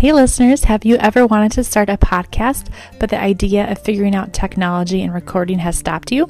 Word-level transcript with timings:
Hey, 0.00 0.14
listeners, 0.14 0.64
have 0.64 0.86
you 0.86 0.96
ever 0.96 1.26
wanted 1.26 1.52
to 1.52 1.62
start 1.62 1.90
a 1.90 1.98
podcast, 1.98 2.68
but 2.98 3.10
the 3.10 3.20
idea 3.20 3.70
of 3.70 3.82
figuring 3.82 4.14
out 4.14 4.32
technology 4.32 5.02
and 5.02 5.12
recording 5.12 5.58
has 5.58 5.76
stopped 5.76 6.10
you? 6.10 6.26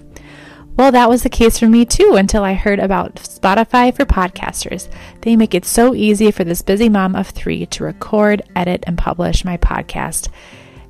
Well, 0.77 0.91
that 0.91 1.09
was 1.09 1.23
the 1.23 1.29
case 1.29 1.57
for 1.57 1.69
me 1.69 1.85
too 1.85 2.15
until 2.17 2.43
I 2.43 2.55
heard 2.55 2.81
about 2.81 3.15
Spotify 3.15 3.95
for 3.95 4.05
podcasters. 4.05 4.93
They 5.21 5.37
make 5.37 5.55
it 5.55 5.65
so 5.65 5.95
easy 5.95 6.33
for 6.33 6.43
this 6.43 6.63
busy 6.63 6.89
mom 6.89 7.15
of 7.15 7.29
three 7.29 7.65
to 7.67 7.85
record, 7.85 8.43
edit, 8.57 8.83
and 8.89 8.99
publish 8.99 9.45
my 9.45 9.57
podcast. 9.57 10.31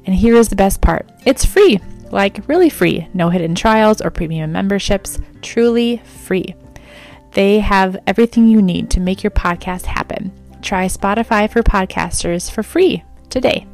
And 0.07 0.15
here 0.15 0.37
is 0.37 0.49
the 0.49 0.57
best 0.57 0.81
part 0.81 1.07
it's 1.27 1.45
free, 1.45 1.81
like 2.11 2.49
really 2.49 2.71
free. 2.71 3.07
No 3.13 3.29
hidden 3.29 3.55
trials 3.55 4.01
or 4.01 4.11
premium 4.11 4.53
memberships, 4.53 5.19
truly 5.43 5.99
free. 5.99 6.55
They 7.33 7.59
have 7.59 7.99
everything 8.07 8.49
you 8.49 8.63
need 8.63 8.89
to 8.93 9.01
make 9.01 9.23
your 9.23 9.33
podcast 9.33 9.85
happen. 9.85 10.33
Try 10.63 10.87
Spotify 10.87 11.51
for 11.51 11.63
podcasters 11.63 12.51
for 12.51 12.63
free 12.63 13.03
today. 13.29 13.67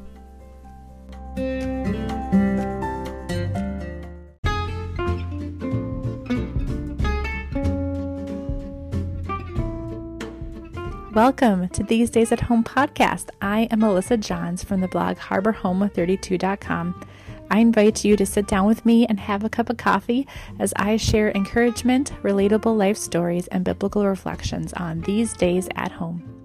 Welcome 11.17 11.71
to 11.71 11.83
These 11.83 12.11
Days 12.11 12.30
at 12.30 12.43
Home 12.43 12.63
podcast. 12.63 13.30
I 13.41 13.69
am 13.71 13.80
Melissa 13.80 14.19
Johns 14.19 14.63
from 14.63 14.83
the 14.83 14.89
blog 14.89 15.16
harborhome32.com. 15.16 17.07
I 17.51 17.61
invite 17.61 18.05
you 18.05 18.16
to 18.16 18.27
sit 18.27 18.47
down 18.47 18.66
with 18.66 18.85
me 18.85 19.07
and 19.07 19.19
have 19.21 19.43
a 19.43 19.49
cup 19.49 19.71
of 19.71 19.79
coffee 19.79 20.27
as 20.59 20.75
I 20.77 20.99
share 20.99 21.30
encouragement, 21.30 22.13
relatable 22.23 22.77
life 22.77 22.99
stories, 22.99 23.47
and 23.49 23.65
biblical 23.65 24.07
reflections 24.07 24.75
on 24.75 25.01
these 25.01 25.33
days 25.33 25.71
at 25.75 25.93
home. 25.93 26.36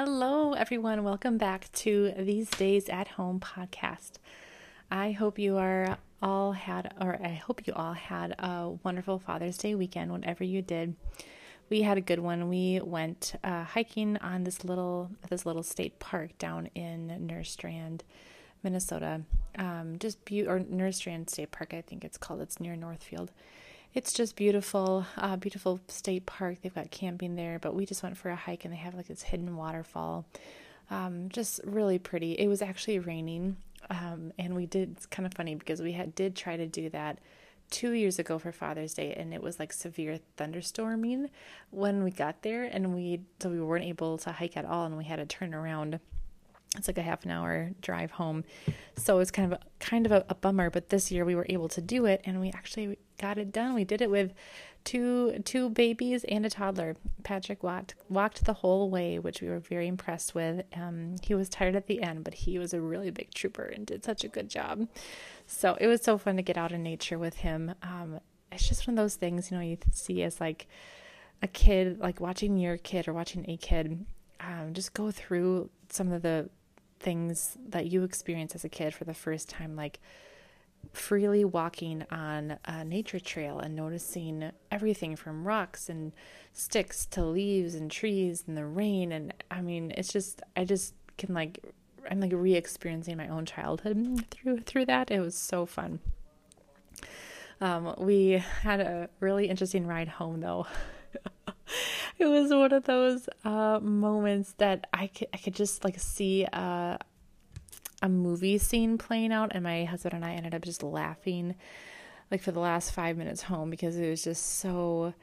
Hello, 0.00 0.52
everyone. 0.52 1.02
Welcome 1.02 1.38
back 1.38 1.72
to 1.72 2.12
These 2.16 2.50
Days 2.50 2.88
at 2.88 3.08
Home 3.08 3.40
podcast. 3.40 4.12
I 4.92 5.10
hope 5.10 5.40
you 5.40 5.56
are 5.56 5.98
all 6.22 6.52
had, 6.52 6.94
or 7.00 7.18
I 7.20 7.30
hope 7.30 7.66
you 7.66 7.72
all 7.72 7.94
had 7.94 8.30
a 8.38 8.74
wonderful 8.84 9.18
Father's 9.18 9.58
Day 9.58 9.74
weekend, 9.74 10.12
whatever 10.12 10.44
you 10.44 10.62
did. 10.62 10.94
We 11.68 11.82
had 11.82 11.98
a 11.98 12.00
good 12.00 12.20
one. 12.20 12.48
We 12.48 12.80
went 12.80 13.34
uh, 13.42 13.64
hiking 13.64 14.18
on 14.18 14.44
this 14.44 14.62
little 14.62 15.10
this 15.30 15.44
little 15.44 15.64
state 15.64 15.98
park 15.98 16.38
down 16.38 16.66
in 16.76 17.08
Nerstrand, 17.28 18.02
Minnesota. 18.62 19.22
Um, 19.58 19.96
just 19.98 20.24
be- 20.24 20.46
or 20.46 20.60
Nerstrand 20.60 21.28
State 21.28 21.50
Park, 21.50 21.74
I 21.74 21.80
think 21.80 22.04
it's 22.04 22.16
called. 22.16 22.40
It's 22.40 22.60
near 22.60 22.76
Northfield 22.76 23.32
it's 23.94 24.12
just 24.12 24.36
beautiful, 24.36 25.06
uh, 25.16 25.36
beautiful 25.36 25.80
state 25.88 26.26
park. 26.26 26.58
They've 26.62 26.74
got 26.74 26.90
camping 26.90 27.36
there, 27.36 27.58
but 27.58 27.74
we 27.74 27.86
just 27.86 28.02
went 28.02 28.16
for 28.16 28.30
a 28.30 28.36
hike 28.36 28.64
and 28.64 28.72
they 28.72 28.78
have 28.78 28.94
like 28.94 29.08
this 29.08 29.22
hidden 29.22 29.56
waterfall. 29.56 30.26
Um, 30.90 31.28
just 31.28 31.60
really 31.64 31.98
pretty. 31.98 32.32
It 32.32 32.48
was 32.48 32.62
actually 32.62 32.98
raining, 32.98 33.56
um, 33.90 34.32
and 34.38 34.54
we 34.54 34.66
did. 34.66 34.92
It's 34.92 35.06
kind 35.06 35.26
of 35.26 35.34
funny 35.34 35.54
because 35.54 35.82
we 35.82 35.92
had 35.92 36.14
did 36.14 36.34
try 36.34 36.56
to 36.56 36.66
do 36.66 36.88
that 36.90 37.18
two 37.70 37.92
years 37.92 38.18
ago 38.18 38.38
for 38.38 38.52
Father's 38.52 38.94
Day, 38.94 39.12
and 39.12 39.34
it 39.34 39.42
was 39.42 39.58
like 39.58 39.72
severe 39.72 40.18
thunderstorming 40.38 41.28
when 41.70 42.02
we 42.02 42.10
got 42.10 42.42
there, 42.42 42.64
and 42.64 42.94
we 42.94 43.20
so 43.40 43.50
we 43.50 43.60
weren't 43.60 43.84
able 43.84 44.16
to 44.18 44.32
hike 44.32 44.56
at 44.56 44.64
all, 44.64 44.86
and 44.86 44.96
we 44.96 45.04
had 45.04 45.16
to 45.16 45.26
turn 45.26 45.52
around 45.54 46.00
it's 46.76 46.86
like 46.86 46.98
a 46.98 47.02
half 47.02 47.24
an 47.24 47.30
hour 47.30 47.70
drive 47.80 48.12
home. 48.12 48.44
So 48.96 49.18
it's 49.20 49.30
kind 49.30 49.52
of 49.52 49.58
a, 49.58 49.64
kind 49.78 50.06
of 50.06 50.12
a, 50.12 50.24
a, 50.28 50.34
bummer 50.34 50.70
but 50.70 50.90
this 50.90 51.10
year 51.10 51.24
we 51.24 51.34
were 51.34 51.46
able 51.48 51.68
to 51.68 51.80
do 51.80 52.04
it 52.04 52.20
and 52.24 52.40
we 52.40 52.50
actually 52.50 52.98
got 53.18 53.38
it 53.38 53.52
done. 53.52 53.74
We 53.74 53.84
did 53.84 54.02
it 54.02 54.10
with 54.10 54.32
two 54.84 55.38
two 55.44 55.70
babies 55.70 56.24
and 56.24 56.44
a 56.44 56.50
toddler. 56.50 56.96
Patrick 57.22 57.62
walked 57.62 57.94
walked 58.08 58.44
the 58.44 58.52
whole 58.52 58.90
way 58.90 59.18
which 59.18 59.40
we 59.40 59.48
were 59.48 59.60
very 59.60 59.86
impressed 59.86 60.34
with. 60.34 60.64
Um, 60.74 61.16
he 61.22 61.34
was 61.34 61.48
tired 61.48 61.74
at 61.74 61.86
the 61.86 62.02
end 62.02 62.24
but 62.24 62.34
he 62.34 62.58
was 62.58 62.74
a 62.74 62.80
really 62.80 63.10
big 63.10 63.32
trooper 63.32 63.64
and 63.64 63.86
did 63.86 64.04
such 64.04 64.22
a 64.24 64.28
good 64.28 64.50
job. 64.50 64.88
So 65.46 65.76
it 65.80 65.86
was 65.86 66.02
so 66.02 66.18
fun 66.18 66.36
to 66.36 66.42
get 66.42 66.58
out 66.58 66.72
in 66.72 66.82
nature 66.82 67.18
with 67.18 67.38
him. 67.38 67.74
Um, 67.82 68.20
it's 68.52 68.68
just 68.68 68.86
one 68.86 68.98
of 68.98 69.02
those 69.02 69.16
things 69.16 69.50
you 69.50 69.56
know 69.56 69.62
you 69.62 69.78
see 69.90 70.22
as 70.22 70.40
like 70.40 70.66
a 71.42 71.48
kid 71.48 71.98
like 71.98 72.20
watching 72.20 72.58
your 72.58 72.76
kid 72.76 73.08
or 73.08 73.14
watching 73.14 73.48
a 73.48 73.56
kid 73.56 74.04
um, 74.40 74.72
just 74.72 74.94
go 74.94 75.10
through 75.10 75.70
some 75.90 76.12
of 76.12 76.22
the 76.22 76.48
things 77.00 77.56
that 77.68 77.86
you 77.86 78.02
experience 78.02 78.54
as 78.54 78.64
a 78.64 78.68
kid 78.68 78.94
for 78.94 79.04
the 79.04 79.14
first 79.14 79.48
time, 79.48 79.76
like 79.76 80.00
freely 80.92 81.44
walking 81.44 82.04
on 82.10 82.58
a 82.64 82.84
nature 82.84 83.20
trail 83.20 83.58
and 83.58 83.74
noticing 83.74 84.50
everything 84.70 85.16
from 85.16 85.46
rocks 85.46 85.88
and 85.88 86.12
sticks 86.52 87.06
to 87.06 87.24
leaves 87.24 87.74
and 87.74 87.90
trees 87.90 88.44
and 88.46 88.56
the 88.56 88.64
rain. 88.64 89.12
And 89.12 89.34
I 89.50 89.60
mean, 89.60 89.92
it's 89.96 90.12
just, 90.12 90.42
I 90.56 90.64
just 90.64 90.94
can 91.16 91.34
like, 91.34 91.60
I'm 92.10 92.20
like 92.20 92.32
re-experiencing 92.34 93.16
my 93.16 93.28
own 93.28 93.44
childhood 93.44 94.26
through 94.30 94.60
through 94.60 94.86
that. 94.86 95.10
It 95.10 95.20
was 95.20 95.34
so 95.34 95.66
fun. 95.66 96.00
Um, 97.60 97.94
we 97.98 98.42
had 98.62 98.80
a 98.80 99.10
really 99.20 99.48
interesting 99.48 99.86
ride 99.86 100.08
home 100.08 100.40
though. 100.40 100.66
it 102.18 102.26
was 102.26 102.50
one 102.50 102.72
of 102.72 102.84
those 102.84 103.28
uh, 103.44 103.78
moments 103.80 104.54
that 104.58 104.86
I 104.92 105.08
could 105.08 105.28
I 105.32 105.36
could 105.36 105.54
just 105.54 105.84
like 105.84 105.98
see 105.98 106.44
a 106.44 106.98
a 108.00 108.08
movie 108.08 108.58
scene 108.58 108.98
playing 108.98 109.32
out, 109.32 109.52
and 109.54 109.64
my 109.64 109.84
husband 109.84 110.14
and 110.14 110.24
I 110.24 110.32
ended 110.32 110.54
up 110.54 110.62
just 110.62 110.82
laughing 110.82 111.56
like 112.30 112.42
for 112.42 112.52
the 112.52 112.60
last 112.60 112.92
five 112.92 113.16
minutes 113.16 113.42
home 113.42 113.70
because 113.70 113.96
it 113.96 114.08
was 114.08 114.22
just 114.22 114.58
so 114.58 115.14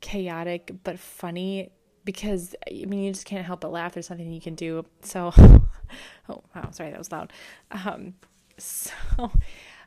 chaotic 0.00 0.72
but 0.84 0.98
funny. 0.98 1.70
Because 2.04 2.54
I 2.66 2.86
mean, 2.86 3.04
you 3.04 3.12
just 3.12 3.26
can't 3.26 3.44
help 3.44 3.60
but 3.60 3.72
laugh. 3.72 3.94
There's 3.94 4.10
nothing 4.10 4.32
you 4.32 4.40
can 4.40 4.54
do. 4.54 4.84
So, 5.02 5.32
oh 6.28 6.42
wow, 6.54 6.70
sorry 6.70 6.90
that 6.90 6.98
was 6.98 7.12
loud. 7.12 7.32
Um, 7.70 8.14
so 8.58 8.92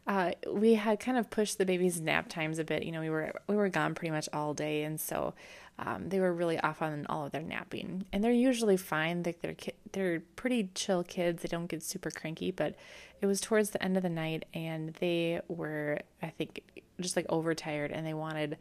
uh, 0.06 0.32
we 0.52 0.74
had 0.74 1.00
kind 1.00 1.18
of 1.18 1.30
pushed 1.30 1.58
the 1.58 1.66
baby's 1.66 2.02
nap 2.02 2.28
times 2.28 2.60
a 2.60 2.64
bit. 2.64 2.84
You 2.84 2.92
know, 2.92 3.00
we 3.00 3.10
were 3.10 3.34
we 3.48 3.56
were 3.56 3.70
gone 3.70 3.96
pretty 3.96 4.12
much 4.12 4.28
all 4.34 4.54
day, 4.54 4.84
and 4.84 5.00
so 5.00 5.34
um, 5.80 6.10
they 6.10 6.20
were 6.20 6.34
really 6.34 6.60
off 6.60 6.82
on 6.82 7.06
all 7.08 7.26
of 7.26 7.32
their 7.32 7.42
napping. 7.42 8.06
And 8.12 8.24
they're 8.24 8.32
usually 8.32 8.76
fine. 8.76 9.24
Like 9.24 9.42
they're 9.42 9.56
they're 9.94 10.20
pretty 10.36 10.70
chill 10.76 11.04
kids. 11.04 11.42
They 11.42 11.48
don't 11.48 11.68
get 11.68 11.84
super 11.84 12.12
cranky. 12.12 12.52
But 12.52 12.76
it 13.22 13.28
was 13.28 13.40
towards 13.40 13.70
the 13.70 13.82
end 13.82 13.96
of 13.96 14.04
the 14.04 14.10
night, 14.10 14.46
and 14.54 14.94
they 14.96 15.40
were, 15.48 16.00
I 16.22 16.28
think, 16.28 16.84
just 17.00 17.16
like 17.16 17.26
overtired, 17.30 17.92
and 17.92 18.06
they 18.06 18.14
wanted 18.14 18.58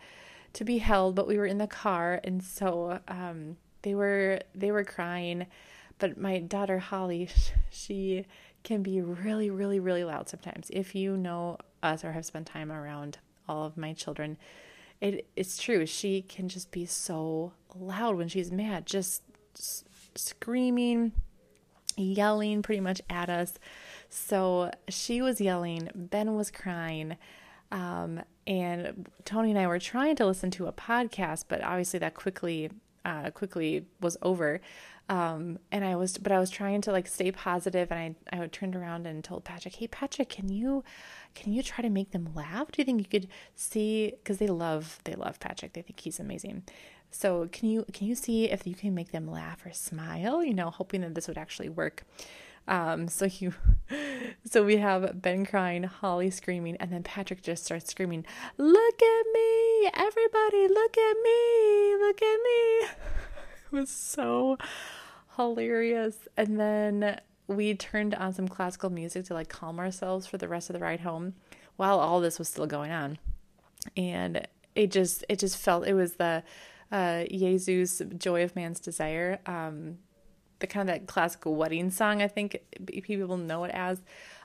to 0.52 0.64
be 0.64 0.78
held. 0.78 1.16
But 1.16 1.26
we 1.26 1.38
were 1.38 1.46
in 1.46 1.58
the 1.58 1.66
car, 1.66 2.20
and 2.22 2.42
so 2.42 3.00
um, 3.08 3.56
they 3.82 3.96
were 3.96 4.40
they 4.54 4.70
were 4.70 4.84
crying. 4.84 5.46
But 5.98 6.18
my 6.18 6.38
daughter 6.38 6.78
Holly, 6.78 7.28
she 7.70 8.26
can 8.62 8.82
be 8.82 9.00
really, 9.00 9.50
really, 9.50 9.80
really 9.80 10.04
loud 10.04 10.28
sometimes. 10.28 10.68
If 10.70 10.94
you 10.94 11.16
know 11.16 11.58
us 11.82 12.04
or 12.04 12.12
have 12.12 12.24
spent 12.24 12.46
time 12.46 12.70
around 12.70 13.18
all 13.48 13.64
of 13.64 13.76
my 13.76 13.92
children, 13.92 14.38
it 15.00 15.26
it's 15.36 15.58
true. 15.58 15.84
She 15.86 16.22
can 16.22 16.48
just 16.48 16.70
be 16.70 16.86
so 16.86 17.52
loud 17.74 18.16
when 18.16 18.28
she's 18.28 18.52
mad, 18.52 18.86
just, 18.86 19.22
just 19.54 19.86
screaming, 20.14 21.12
yelling 21.96 22.62
pretty 22.62 22.80
much 22.80 23.00
at 23.10 23.28
us. 23.28 23.54
So 24.08 24.70
she 24.88 25.22
was 25.22 25.40
yelling, 25.40 25.88
Ben 25.94 26.34
was 26.34 26.50
crying. 26.50 27.16
Um, 27.70 28.20
and 28.46 29.08
Tony 29.24 29.50
and 29.50 29.58
I 29.58 29.66
were 29.66 29.78
trying 29.78 30.16
to 30.16 30.26
listen 30.26 30.50
to 30.52 30.66
a 30.66 30.72
podcast, 30.72 31.44
but 31.48 31.62
obviously 31.64 31.98
that 32.00 32.14
quickly 32.14 32.70
uh, 33.04 33.30
quickly 33.30 33.86
was 34.00 34.16
over. 34.22 34.60
Um, 35.08 35.58
and 35.70 35.84
I 35.84 35.96
was, 35.96 36.16
but 36.18 36.32
I 36.32 36.38
was 36.38 36.48
trying 36.48 36.80
to 36.82 36.92
like 36.92 37.06
stay 37.06 37.32
positive, 37.32 37.90
and 37.90 38.16
I 38.32 38.42
I 38.42 38.46
turned 38.46 38.76
around 38.76 39.06
and 39.06 39.22
told 39.22 39.44
Patrick, 39.44 39.74
"Hey 39.74 39.88
Patrick, 39.88 40.28
can 40.28 40.48
you 40.48 40.84
can 41.34 41.52
you 41.52 41.62
try 41.62 41.82
to 41.82 41.90
make 41.90 42.12
them 42.12 42.30
laugh? 42.34 42.70
Do 42.70 42.80
you 42.80 42.84
think 42.84 43.00
you 43.00 43.20
could 43.20 43.28
see 43.54 44.12
because 44.16 44.38
they 44.38 44.46
love 44.46 45.00
they 45.04 45.14
love 45.14 45.40
Patrick. 45.40 45.72
They 45.72 45.82
think 45.82 46.00
he's 46.00 46.20
amazing. 46.20 46.62
So 47.10 47.48
can 47.52 47.68
you 47.68 47.84
can 47.92 48.06
you 48.06 48.14
see 48.14 48.50
if 48.50 48.66
you 48.66 48.74
can 48.74 48.94
make 48.94 49.12
them 49.12 49.30
laugh 49.30 49.66
or 49.66 49.72
smile? 49.72 50.42
You 50.42 50.54
know, 50.54 50.70
hoping 50.70 51.00
that 51.02 51.14
this 51.14 51.28
would 51.28 51.38
actually 51.38 51.68
work." 51.68 52.04
Um, 52.68 53.08
so 53.08 53.26
you, 53.26 53.54
so 54.44 54.64
we 54.64 54.76
have 54.76 55.20
Ben 55.20 55.44
crying, 55.44 55.82
Holly 55.84 56.30
screaming, 56.30 56.76
and 56.76 56.92
then 56.92 57.02
Patrick 57.02 57.42
just 57.42 57.64
starts 57.64 57.90
screaming, 57.90 58.24
"Look 58.56 59.02
at 59.02 59.24
me, 59.32 59.90
everybody! 59.94 60.68
Look 60.68 60.96
at 60.96 61.16
me! 61.22 61.96
Look 61.98 62.22
at 62.22 62.38
me!" 62.42 62.88
It 63.72 63.76
was 63.76 63.90
so 63.90 64.58
hilarious. 65.36 66.28
And 66.36 66.60
then 66.60 67.18
we 67.46 67.74
turned 67.74 68.14
on 68.14 68.34
some 68.34 68.46
classical 68.46 68.90
music 68.90 69.24
to 69.26 69.34
like 69.34 69.48
calm 69.48 69.78
ourselves 69.78 70.26
for 70.26 70.36
the 70.36 70.46
rest 70.46 70.68
of 70.68 70.74
the 70.74 70.80
ride 70.80 71.00
home, 71.00 71.34
while 71.76 71.98
all 71.98 72.20
this 72.20 72.38
was 72.38 72.48
still 72.48 72.66
going 72.66 72.92
on, 72.92 73.18
and 73.96 74.46
it 74.74 74.90
just 74.90 75.24
it 75.28 75.38
just 75.38 75.56
felt 75.56 75.86
it 75.86 75.94
was 75.94 76.14
the 76.14 76.42
uh, 76.90 77.24
Jesus 77.24 78.02
Joy 78.18 78.44
of 78.44 78.54
Man's 78.54 78.80
Desire. 78.80 79.40
Um, 79.46 79.98
the 80.62 80.66
kind 80.66 80.88
of 80.88 80.94
that 80.94 81.06
classical 81.06 81.54
wedding 81.54 81.90
song. 81.90 82.22
I 82.22 82.28
think 82.28 82.58
people 83.02 83.36
know 83.36 83.64
it 83.64 83.72
as. 83.74 84.00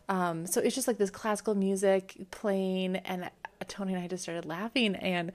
Um, 0.10 0.46
so 0.46 0.60
it's 0.60 0.76
just 0.76 0.88
like 0.88 0.98
this 0.98 1.10
classical 1.10 1.56
music 1.56 2.18
playing, 2.32 2.98
and 2.98 3.30
Tony 3.68 3.94
and 3.94 4.04
I 4.04 4.08
just 4.08 4.24
started 4.24 4.46
laughing, 4.46 4.96
and 4.96 5.32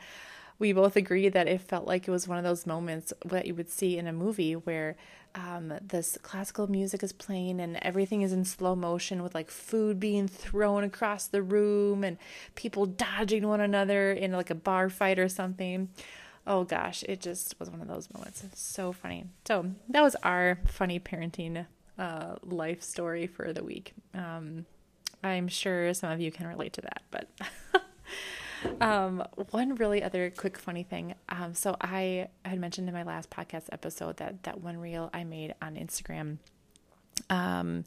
we 0.59 0.73
both 0.73 0.97
agreed 0.97 1.33
that 1.33 1.49
it 1.49 1.61
felt 1.61 1.87
like 1.87 2.07
it 2.07 2.11
was 2.11 2.29
one 2.29 2.39
of 2.39 2.45
those 2.45 2.67
moments 2.67 3.13
that 3.25 3.47
you 3.47 3.55
would 3.55 3.71
see 3.71 3.99
in 3.99 4.07
a 4.07 4.13
movie 4.13 4.55
where 4.55 4.97
um, 5.35 5.73
this 5.83 6.19
classical 6.23 6.67
music 6.69 7.03
is 7.03 7.13
playing 7.13 7.59
and 7.59 7.79
everything 7.83 8.23
is 8.23 8.33
in 8.33 8.45
slow 8.45 8.77
motion 8.77 9.23
with 9.23 9.35
like 9.35 9.51
food 9.51 9.99
being 9.99 10.29
thrown 10.29 10.85
across 10.85 11.27
the 11.27 11.43
room 11.43 12.05
and 12.05 12.19
people 12.55 12.87
dodging 12.87 13.49
one 13.49 13.61
another 13.61 14.13
in 14.13 14.33
like 14.33 14.51
a 14.51 14.55
bar 14.55 14.89
fight 14.89 15.19
or 15.19 15.29
something. 15.29 15.89
Oh 16.47 16.65
gosh, 16.65 17.05
it 17.05 17.21
just 17.21 17.59
was 17.61 17.71
one 17.71 17.81
of 17.81 17.89
those 17.89 18.13
moments. 18.13 18.43
It's 18.43 18.61
so 18.61 18.93
funny. 18.93 19.27
So 19.47 19.67
that 19.89 20.03
was 20.03 20.17
our 20.23 20.59
funny 20.67 20.99
parenting 20.99 21.67
uh, 21.99 22.35
life 22.43 22.83
story 22.83 23.27
for 23.27 23.53
the 23.53 23.63
week. 23.63 23.93
Um, 24.15 24.67
I'm 25.23 25.47
sure 25.49 25.95
some 25.95 26.11
of 26.11 26.21
you 26.21 26.33
can 26.33 26.49
relate 26.49 26.73
to 26.75 26.81
that, 26.81 27.03
but 27.13 27.29
um, 28.81 29.23
one 29.51 29.77
really 29.77 30.03
other 30.03 30.31
quick 30.31 30.59
funny 30.59 30.83
thing. 30.83 31.15
Um, 31.29 31.55
so 31.55 31.77
I 31.81 32.29
had 32.45 32.59
mentioned 32.59 32.89
in 32.89 32.95
my 32.95 33.05
last 33.05 33.31
podcast 33.31 33.67
episode 33.71 34.17
that 34.17 34.43
that 34.43 34.61
one 34.61 34.79
reel 34.79 35.11
I 35.15 35.23
made 35.23 35.55
on 35.63 35.77
Instagram. 35.77 36.39
Um, 37.31 37.85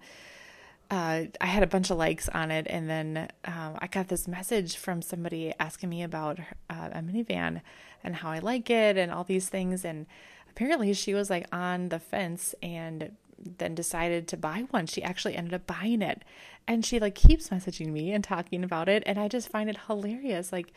uh, 0.92 1.24
I 1.42 1.46
had 1.46 1.64
a 1.64 1.68
bunch 1.68 1.90
of 1.90 1.98
likes 1.98 2.30
on 2.30 2.52
it, 2.52 2.68
and 2.70 2.90
then 2.90 3.30
um, 3.46 3.78
I 3.80 3.88
got 3.88 4.08
this 4.08 4.28
message 4.28 4.78
from 4.78 5.02
somebody 5.02 5.54
asking 5.60 5.90
me 5.90 6.04
about 6.04 6.40
uh, 6.70 6.90
a 6.92 7.00
minivan 7.00 7.62
and 8.04 8.16
how 8.18 8.30
I 8.30 8.40
like 8.40 8.70
it 8.70 8.98
and 8.98 9.12
all 9.12 9.24
these 9.24 9.50
things. 9.50 9.84
And 9.84 10.06
apparently, 10.50 10.94
she 10.94 11.14
was 11.14 11.30
like 11.30 11.48
on 11.52 11.90
the 11.90 12.00
fence 12.00 12.54
and 12.62 13.12
then 13.58 13.76
decided 13.76 14.28
to 14.30 14.38
buy 14.38 14.66
one. 14.72 14.88
She 14.88 15.04
actually 15.04 15.36
ended 15.36 15.54
up 15.54 15.68
buying 15.68 16.02
it. 16.02 16.24
And 16.68 16.86
she 16.86 17.00
like 17.00 17.16
keeps 17.16 17.50
messaging 17.50 17.92
me 17.92 18.12
and 18.12 18.24
talking 18.24 18.64
about 18.64 18.90
it 18.90 19.04
and 19.06 19.20
I 19.20 19.28
just 19.28 19.50
find 19.50 19.70
it 19.70 19.78
hilarious. 19.88 20.52
Like 20.52 20.74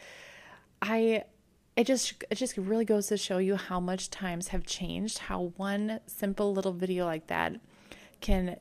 I 0.82 1.24
it 1.76 1.86
just 1.86 2.24
it 2.30 2.34
just 2.34 2.56
really 2.56 2.84
goes 2.84 3.06
to 3.06 3.16
show 3.16 3.38
you 3.38 3.56
how 3.56 3.80
much 3.80 4.10
times 4.10 4.48
have 4.48 4.66
changed, 4.66 5.18
how 5.18 5.52
one 5.56 6.00
simple 6.06 6.52
little 6.52 6.72
video 6.72 7.06
like 7.06 7.28
that 7.28 7.54
can 8.20 8.56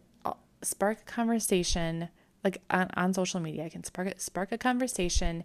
spark 0.62 1.02
a 1.02 1.06
conversation 1.06 2.10
like 2.44 2.62
on, 2.70 2.90
on 2.96 3.14
social 3.14 3.40
media. 3.40 3.66
I 3.66 3.70
can 3.70 3.84
spark 3.84 4.14
spark 4.20 4.52
a 4.52 4.58
conversation 4.58 5.44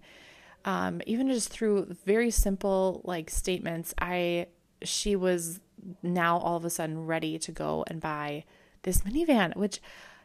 um, 0.65 1.01
even 1.07 1.29
just 1.29 1.49
through 1.49 1.97
very 2.05 2.31
simple 2.31 3.01
like 3.05 3.31
statements. 3.31 3.95
I 4.01 4.47
she 4.83 5.17
was 5.17 5.61
now 6.03 6.39
all 6.39 6.57
of 6.57 6.65
a 6.65 6.71
sudden 6.71 7.07
ready 7.07 7.39
to 7.39 7.53
go 7.53 7.85
and 7.89 8.01
buy 8.01 8.45
this 8.83 9.03
minivan, 9.03 9.57
which, 9.57 9.81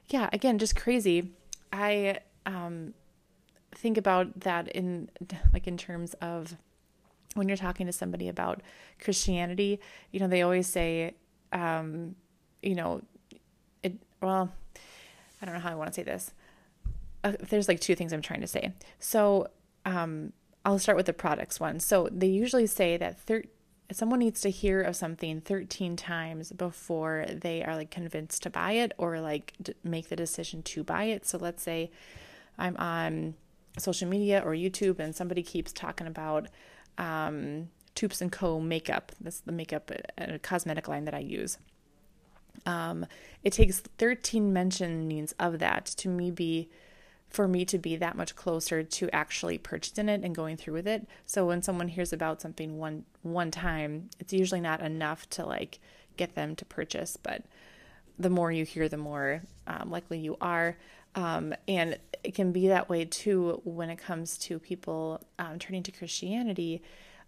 yeah, 0.10 0.30
again, 0.34 0.57
just 0.57 0.75
crazy. 0.75 1.31
I 1.72 2.19
um, 2.45 2.94
think 3.72 3.98
about 3.98 4.42
that 4.42 4.68
in 4.69 5.10
like 5.54 5.68
in 5.68 5.78
terms 5.78 6.13
of 6.16 6.56
when 7.33 7.48
you're 7.48 7.57
talking 7.57 7.86
to 7.88 7.94
somebody 7.94 8.28
about 8.28 8.62
Christianity. 9.00 9.80
You 10.12 10.19
know, 10.19 10.28
they 10.28 10.42
always 10.42 10.68
say, 10.68 11.16
um, 11.51 12.16
you 12.62 12.75
know. 12.75 13.01
Well, 14.22 14.52
I 15.42 15.46
don't 15.46 15.56
know 15.56 15.62
how 15.62 15.72
I 15.72 15.75
want 15.75 15.90
to 15.90 15.94
say 15.94 16.04
this. 16.04 16.31
Uh, 17.24 17.34
there's 17.50 17.68
like 17.68 17.80
two 17.80 17.96
things 17.96 18.14
I'm 18.14 18.22
trying 18.22 18.42
to 18.42 18.48
say. 18.48 18.74
So, 19.00 19.48
um, 19.86 20.34
I'll 20.66 20.80
start 20.80 20.98
with 20.98 21.06
the 21.06 21.14
products 21.14 21.60
one. 21.60 21.80
So 21.80 22.10
they 22.12 22.28
usually 22.28 22.68
say 22.68 22.98
that 22.98 23.19
thir- 23.22 23.46
someone 23.92 24.19
needs 24.19 24.42
to 24.42 24.50
hear 24.50 24.81
of 24.81 24.98
something 24.98 25.40
13 25.40 25.96
times 25.96 26.52
before 26.52 27.25
they 27.30 27.64
are 27.64 27.75
like 27.75 27.90
convinced 27.90 28.44
to 28.44 28.50
buy 28.50 28.74
it 28.74 28.92
or 28.98 29.22
like 29.22 29.54
d- 29.62 29.74
make 29.84 30.10
the 30.10 30.16
decision 30.18 30.62
to 30.64 30.84
buy 30.84 31.06
it. 31.06 31.25
So 31.25 31.38
let's 31.38 31.64
say 31.64 31.90
I'm 32.58 32.75
on 32.75 33.36
social 33.78 34.10
media 34.10 34.42
or 34.46 34.52
YouTube 34.52 35.00
and 35.00 35.16
somebody 35.16 35.42
keeps 35.42 35.72
talking 35.72 36.08
about 36.08 36.48
um, 36.98 37.69
Toups 37.96 38.22
and 38.22 38.31
Co 38.31 38.60
makeup. 38.60 39.14
That's 39.22 39.40
the 39.40 39.52
makeup 39.54 39.90
and 40.18 40.34
uh, 40.34 40.38
cosmetic 40.40 40.88
line 40.88 41.06
that 41.06 41.14
I 41.14 41.19
use. 41.19 41.58
Um, 42.65 43.06
it 43.44 43.54
takes 43.54 43.80
13 43.80 44.54
mentionings 44.54 45.33
of 45.39 45.59
that 45.59 45.86
to 45.86 46.09
me 46.09 46.31
be 46.31 46.69
for 47.30 47.48
me 47.48 47.65
to 47.65 47.77
be 47.77 47.95
that 47.98 48.15
much 48.15 48.36
closer 48.36 48.83
to 48.83 49.09
actually 49.13 49.57
purchasing 49.57 50.09
it 50.09 50.24
and 50.24 50.33
going 50.33 50.57
through 50.57 50.74
with 50.74 50.88
it. 50.88 51.06
So 51.25 51.45
when 51.45 51.62
someone 51.62 51.89
hears 51.89 52.13
about 52.13 52.42
something 52.42 52.77
one 52.77 53.04
one 53.21 53.51
time, 53.51 54.09
it's 54.19 54.33
usually 54.33 54.62
not 54.62 54.81
enough 54.81 55.30
to 55.31 55.45
like 55.45 55.80
get 56.15 56.36
them 56.36 56.56
to 56.56 56.65
purchase, 56.65 57.18
but 57.18 57.44
the 58.18 58.30
more 58.30 58.51
you 58.51 58.65
hear, 58.65 58.89
the 58.89 58.98
more 58.98 59.44
um, 59.68 59.92
likely 59.92 60.19
you 60.19 60.38
are. 60.42 60.77
Um, 61.15 61.54
and 61.68 61.98
it 62.24 62.33
can 62.33 62.51
be 62.51 62.68
that 62.68 62.89
way 62.89 63.06
too 63.06 63.62
when 63.63 63.89
it 63.89 63.98
comes 63.98 64.38
to 64.39 64.59
people 64.59 65.21
um, 65.38 65.59
turning 65.59 65.83
to 65.83 65.92
Christianity. 65.92 66.81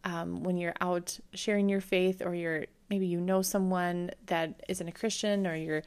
Um, 0.06 0.44
when 0.44 0.58
you're 0.58 0.76
out 0.80 1.20
sharing 1.34 1.68
your 1.68 1.82
faith, 1.82 2.22
or 2.26 2.34
you're 2.34 2.66
maybe 2.90 3.06
you 3.06 3.20
know 3.20 3.42
someone 3.42 4.12
that 4.28 4.64
isn't 4.68 4.88
a 4.88 4.92
Christian, 4.92 5.46
or 5.46 5.56
you're 5.56 5.84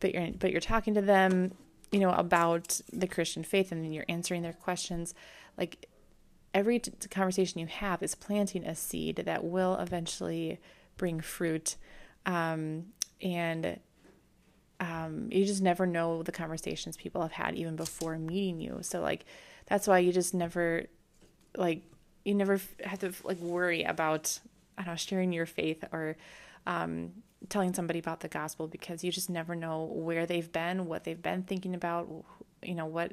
but 0.00 0.14
you're 0.14 0.30
but 0.38 0.50
you're 0.50 0.60
talking 0.60 0.94
to 0.94 1.02
them 1.02 1.52
you 1.90 2.00
know, 2.00 2.12
about 2.12 2.80
the 2.92 3.06
Christian 3.06 3.42
faith 3.42 3.72
and 3.72 3.84
then 3.84 3.92
you're 3.92 4.04
answering 4.08 4.42
their 4.42 4.52
questions, 4.52 5.14
like 5.56 5.88
every 6.52 6.78
t- 6.78 6.90
conversation 7.08 7.60
you 7.60 7.66
have 7.66 8.02
is 8.02 8.14
planting 8.14 8.64
a 8.64 8.74
seed 8.74 9.16
that 9.24 9.44
will 9.44 9.76
eventually 9.76 10.58
bring 10.96 11.20
fruit. 11.20 11.76
Um, 12.24 12.86
and 13.22 13.78
um, 14.80 15.28
you 15.30 15.46
just 15.46 15.62
never 15.62 15.86
know 15.86 16.22
the 16.22 16.32
conversations 16.32 16.96
people 16.96 17.22
have 17.22 17.32
had 17.32 17.54
even 17.54 17.76
before 17.76 18.18
meeting 18.18 18.60
you. 18.60 18.78
So, 18.82 19.00
like, 19.00 19.24
that's 19.66 19.86
why 19.86 20.00
you 20.00 20.12
just 20.12 20.34
never, 20.34 20.84
like, 21.56 21.82
you 22.24 22.34
never 22.34 22.60
have 22.84 22.98
to, 22.98 23.12
like, 23.24 23.38
worry 23.38 23.84
about, 23.84 24.38
I 24.76 24.82
don't 24.82 24.92
know, 24.92 24.96
sharing 24.96 25.32
your 25.32 25.46
faith 25.46 25.84
or, 25.92 26.16
um, 26.66 27.12
telling 27.48 27.74
somebody 27.74 27.98
about 27.98 28.20
the 28.20 28.28
gospel 28.28 28.66
because 28.66 29.04
you 29.04 29.12
just 29.12 29.30
never 29.30 29.54
know 29.54 29.84
where 29.84 30.26
they've 30.26 30.50
been, 30.50 30.86
what 30.86 31.04
they've 31.04 31.22
been 31.22 31.42
thinking 31.42 31.74
about, 31.74 32.08
you 32.62 32.74
know, 32.74 32.86
what 32.86 33.12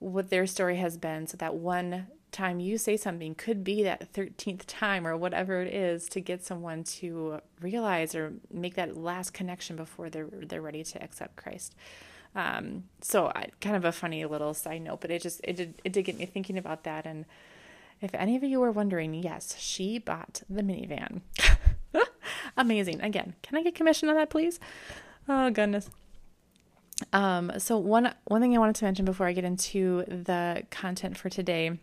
what 0.00 0.28
their 0.28 0.46
story 0.46 0.76
has 0.76 0.98
been 0.98 1.26
so 1.26 1.36
that 1.36 1.54
one 1.54 2.06
time 2.30 2.60
you 2.60 2.76
say 2.76 2.96
something 2.96 3.34
could 3.34 3.62
be 3.62 3.84
that 3.84 4.12
13th 4.12 4.62
time 4.66 5.06
or 5.06 5.16
whatever 5.16 5.62
it 5.62 5.72
is 5.72 6.08
to 6.08 6.20
get 6.20 6.44
someone 6.44 6.82
to 6.82 7.38
realize 7.60 8.14
or 8.14 8.34
make 8.52 8.74
that 8.74 8.96
last 8.96 9.32
connection 9.32 9.76
before 9.76 10.10
they're 10.10 10.28
they're 10.30 10.60
ready 10.60 10.82
to 10.82 11.02
accept 11.02 11.36
Christ. 11.36 11.74
Um, 12.34 12.84
so 13.00 13.28
I, 13.28 13.46
kind 13.60 13.76
of 13.76 13.84
a 13.84 13.92
funny 13.92 14.24
little 14.24 14.52
side 14.52 14.82
note, 14.82 15.00
but 15.00 15.10
it 15.10 15.22
just 15.22 15.40
it 15.44 15.56
did 15.56 15.80
it 15.84 15.92
did 15.92 16.02
get 16.02 16.18
me 16.18 16.26
thinking 16.26 16.58
about 16.58 16.84
that 16.84 17.06
and 17.06 17.24
if 18.00 18.14
any 18.14 18.36
of 18.36 18.44
you 18.44 18.60
were 18.60 18.72
wondering, 18.72 19.14
yes, 19.14 19.56
she 19.58 19.98
bought 19.98 20.42
the 20.50 20.62
minivan. 20.62 21.22
Amazing. 22.56 23.00
Again, 23.00 23.34
can 23.42 23.58
I 23.58 23.62
get 23.62 23.74
commission 23.74 24.08
on 24.08 24.16
that, 24.16 24.30
please? 24.30 24.60
Oh 25.28 25.50
goodness. 25.50 25.90
Um, 27.12 27.52
so 27.58 27.78
one 27.78 28.14
one 28.24 28.40
thing 28.40 28.54
I 28.54 28.60
wanted 28.60 28.76
to 28.76 28.84
mention 28.84 29.04
before 29.04 29.26
I 29.26 29.32
get 29.32 29.44
into 29.44 30.04
the 30.06 30.64
content 30.70 31.16
for 31.16 31.28
today 31.28 31.78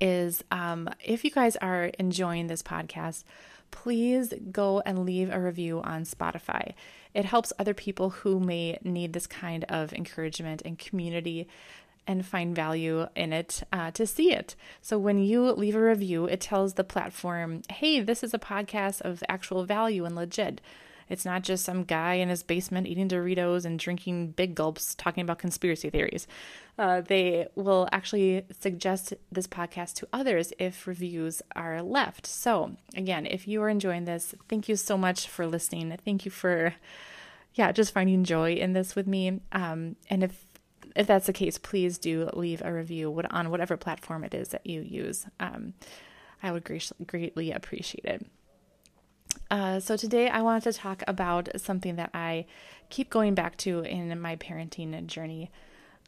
is 0.00 0.42
um, 0.50 0.88
if 1.04 1.24
you 1.24 1.30
guys 1.30 1.56
are 1.56 1.84
enjoying 1.98 2.48
this 2.48 2.62
podcast, 2.62 3.24
please 3.70 4.34
go 4.50 4.82
and 4.84 5.04
leave 5.06 5.30
a 5.30 5.40
review 5.40 5.80
on 5.82 6.04
Spotify. 6.04 6.74
It 7.14 7.24
helps 7.24 7.52
other 7.58 7.74
people 7.74 8.10
who 8.10 8.40
may 8.40 8.78
need 8.82 9.12
this 9.12 9.26
kind 9.26 9.64
of 9.64 9.92
encouragement 9.92 10.62
and 10.64 10.78
community 10.78 11.48
and 12.10 12.26
find 12.26 12.56
value 12.56 13.06
in 13.14 13.32
it 13.32 13.62
uh, 13.72 13.92
to 13.92 14.04
see 14.04 14.32
it. 14.32 14.56
So 14.82 14.98
when 14.98 15.20
you 15.20 15.52
leave 15.52 15.76
a 15.76 15.80
review, 15.80 16.24
it 16.24 16.40
tells 16.40 16.74
the 16.74 16.82
platform, 16.82 17.62
hey, 17.70 18.00
this 18.00 18.24
is 18.24 18.34
a 18.34 18.38
podcast 18.38 19.00
of 19.02 19.22
actual 19.28 19.64
value 19.64 20.04
and 20.04 20.16
legit. 20.16 20.60
It's 21.08 21.24
not 21.24 21.42
just 21.42 21.64
some 21.64 21.84
guy 21.84 22.14
in 22.14 22.28
his 22.28 22.42
basement 22.42 22.88
eating 22.88 23.08
Doritos 23.08 23.64
and 23.64 23.78
drinking 23.78 24.32
big 24.32 24.56
gulps 24.56 24.96
talking 24.96 25.22
about 25.22 25.38
conspiracy 25.38 25.88
theories. 25.88 26.26
Uh, 26.76 27.00
they 27.00 27.46
will 27.54 27.88
actually 27.92 28.44
suggest 28.58 29.14
this 29.30 29.46
podcast 29.46 29.94
to 29.94 30.08
others 30.12 30.52
if 30.58 30.88
reviews 30.88 31.42
are 31.54 31.80
left. 31.80 32.26
So, 32.26 32.76
again, 32.96 33.24
if 33.26 33.46
you 33.46 33.62
are 33.62 33.68
enjoying 33.68 34.04
this, 34.04 34.34
thank 34.48 34.68
you 34.68 34.74
so 34.74 34.98
much 34.98 35.28
for 35.28 35.46
listening. 35.46 35.96
Thank 36.04 36.24
you 36.24 36.32
for, 36.32 36.74
yeah, 37.54 37.70
just 37.70 37.94
finding 37.94 38.24
joy 38.24 38.54
in 38.54 38.72
this 38.72 38.96
with 38.96 39.06
me. 39.06 39.40
Um, 39.52 39.94
and 40.08 40.24
if 40.24 40.44
if 40.96 41.06
that's 41.06 41.26
the 41.26 41.32
case, 41.32 41.58
please 41.58 41.98
do 41.98 42.28
leave 42.32 42.62
a 42.64 42.72
review 42.72 43.22
on 43.30 43.50
whatever 43.50 43.76
platform 43.76 44.24
it 44.24 44.34
is 44.34 44.48
that 44.48 44.66
you 44.66 44.80
use. 44.80 45.26
Um, 45.38 45.74
I 46.42 46.52
would 46.52 46.64
greatly 47.06 47.52
appreciate 47.52 48.04
it. 48.04 48.26
Uh, 49.50 49.80
so, 49.80 49.96
today 49.96 50.28
I 50.28 50.42
wanted 50.42 50.62
to 50.64 50.72
talk 50.72 51.02
about 51.06 51.48
something 51.60 51.96
that 51.96 52.10
I 52.14 52.46
keep 52.88 53.10
going 53.10 53.34
back 53.34 53.56
to 53.58 53.80
in 53.80 54.20
my 54.20 54.36
parenting 54.36 55.06
journey. 55.06 55.50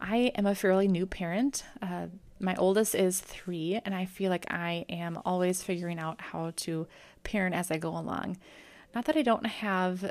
I 0.01 0.33
am 0.35 0.47
a 0.47 0.55
fairly 0.55 0.89
new 0.89 1.07
parent. 1.07 1.65
Uh, 1.81 2.07
my 2.41 2.57
oldest 2.57 2.95
is 2.95 3.21
three, 3.21 3.81
and 3.85 3.95
I 3.95 4.05
feel 4.05 4.31
like 4.31 4.53
I 4.53 4.85
am 4.89 5.19
always 5.25 5.63
figuring 5.63 5.99
out 5.99 6.21
how 6.21 6.53
to 6.57 6.89
parent 7.23 7.55
as 7.55 7.71
I 7.71 7.79
go 7.79 7.91
along. 7.91 8.39
Not 8.95 9.05
that 9.05 9.17
I 9.17 9.23
don't 9.23 9.47
have 9.47 10.11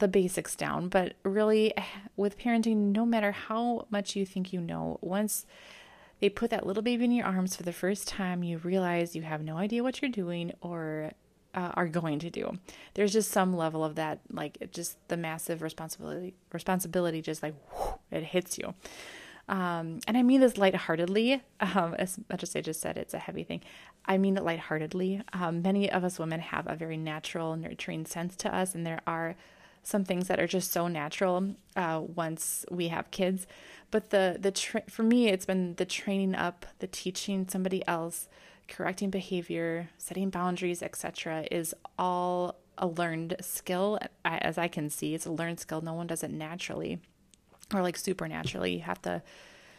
the 0.00 0.08
basics 0.08 0.56
down, 0.56 0.88
but 0.88 1.14
really 1.22 1.72
with 2.16 2.38
parenting, 2.38 2.92
no 2.92 3.06
matter 3.06 3.32
how 3.32 3.86
much 3.90 4.16
you 4.16 4.26
think 4.26 4.52
you 4.52 4.60
know, 4.60 4.98
once 5.00 5.46
they 6.20 6.28
put 6.28 6.50
that 6.50 6.66
little 6.66 6.82
baby 6.82 7.04
in 7.04 7.12
your 7.12 7.26
arms 7.26 7.56
for 7.56 7.62
the 7.62 7.72
first 7.72 8.08
time, 8.08 8.42
you 8.42 8.58
realize 8.58 9.16
you 9.16 9.22
have 9.22 9.42
no 9.42 9.56
idea 9.56 9.82
what 9.82 10.02
you're 10.02 10.10
doing 10.10 10.52
or 10.60 11.12
uh, 11.54 11.72
are 11.74 11.88
going 11.88 12.18
to 12.20 12.30
do. 12.30 12.58
There's 12.94 13.12
just 13.12 13.30
some 13.30 13.56
level 13.56 13.84
of 13.84 13.94
that, 13.96 14.20
like 14.30 14.70
just 14.72 14.96
the 15.08 15.16
massive 15.16 15.62
responsibility, 15.62 16.34
responsibility, 16.52 17.22
just 17.22 17.42
like 17.42 17.54
whoosh, 17.72 17.94
it 18.10 18.24
hits 18.24 18.58
you. 18.58 18.74
Um, 19.48 19.98
and 20.06 20.16
I 20.16 20.22
mean 20.22 20.40
this 20.40 20.58
lightheartedly, 20.58 21.42
um, 21.60 21.94
as 21.94 22.18
much 22.30 22.42
as 22.42 22.54
I 22.54 22.60
just 22.60 22.80
said 22.80 22.96
it's 22.96 23.14
a 23.14 23.18
heavy 23.18 23.42
thing. 23.42 23.62
I 24.04 24.18
mean 24.18 24.36
it 24.36 24.44
lightheartedly. 24.44 25.22
Um, 25.32 25.62
many 25.62 25.90
of 25.90 26.04
us 26.04 26.18
women 26.18 26.40
have 26.40 26.68
a 26.68 26.76
very 26.76 26.96
natural, 26.96 27.56
nurturing 27.56 28.06
sense 28.06 28.36
to 28.36 28.54
us, 28.54 28.74
and 28.74 28.86
there 28.86 29.00
are 29.06 29.36
some 29.82 30.04
things 30.04 30.28
that 30.28 30.38
are 30.38 30.46
just 30.46 30.70
so 30.70 30.88
natural 30.88 31.54
uh, 31.76 32.02
once 32.14 32.64
we 32.70 32.88
have 32.88 33.10
kids. 33.10 33.46
But 33.90 34.10
the 34.10 34.36
the 34.38 34.52
tra- 34.52 34.88
for 34.88 35.02
me, 35.02 35.28
it's 35.28 35.46
been 35.46 35.74
the 35.74 35.84
training 35.84 36.34
up, 36.34 36.66
the 36.78 36.86
teaching 36.86 37.48
somebody 37.48 37.86
else, 37.88 38.28
correcting 38.68 39.10
behavior, 39.10 39.90
setting 39.98 40.30
boundaries, 40.30 40.82
etc. 40.82 41.46
is 41.50 41.74
all 41.98 42.56
a 42.78 42.86
learned 42.86 43.36
skill. 43.40 43.98
As 44.24 44.58
I 44.58 44.68
can 44.68 44.90
see, 44.90 45.14
it's 45.14 45.26
a 45.26 45.32
learned 45.32 45.60
skill. 45.60 45.80
No 45.80 45.94
one 45.94 46.06
does 46.06 46.22
it 46.22 46.30
naturally 46.30 47.00
or 47.74 47.82
like 47.82 47.96
supernaturally. 47.96 48.74
You 48.74 48.82
have 48.82 49.02
to 49.02 49.22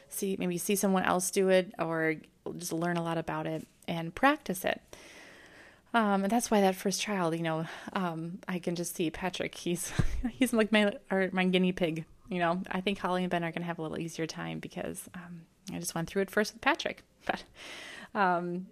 see 0.09 0.35
maybe 0.37 0.57
see 0.57 0.75
someone 0.75 1.03
else 1.03 1.31
do 1.31 1.49
it 1.49 1.73
or 1.79 2.15
just 2.57 2.73
learn 2.73 2.97
a 2.97 3.03
lot 3.03 3.17
about 3.17 3.47
it 3.47 3.67
and 3.87 4.13
practice 4.13 4.65
it. 4.65 4.81
Um, 5.93 6.23
and 6.23 6.31
that's 6.31 6.49
why 6.49 6.61
that 6.61 6.75
first 6.75 7.01
child, 7.01 7.35
you 7.35 7.43
know, 7.43 7.65
um, 7.93 8.39
I 8.47 8.59
can 8.59 8.75
just 8.75 8.95
see 8.95 9.09
Patrick. 9.09 9.55
He's 9.55 9.91
he's 10.31 10.53
like 10.53 10.71
my 10.71 10.93
or 11.09 11.29
my 11.33 11.45
guinea 11.45 11.71
pig. 11.71 12.05
You 12.29 12.39
know, 12.39 12.61
I 12.71 12.79
think 12.79 12.97
Holly 12.97 13.23
and 13.23 13.31
Ben 13.31 13.43
are 13.43 13.51
gonna 13.51 13.65
have 13.65 13.79
a 13.79 13.81
little 13.81 13.99
easier 13.99 14.25
time 14.25 14.59
because 14.59 15.09
um, 15.13 15.41
I 15.73 15.79
just 15.79 15.93
went 15.93 16.09
through 16.09 16.21
it 16.23 16.31
first 16.31 16.53
with 16.53 16.61
Patrick. 16.61 17.03
But 17.23 17.43
um, 18.15 18.65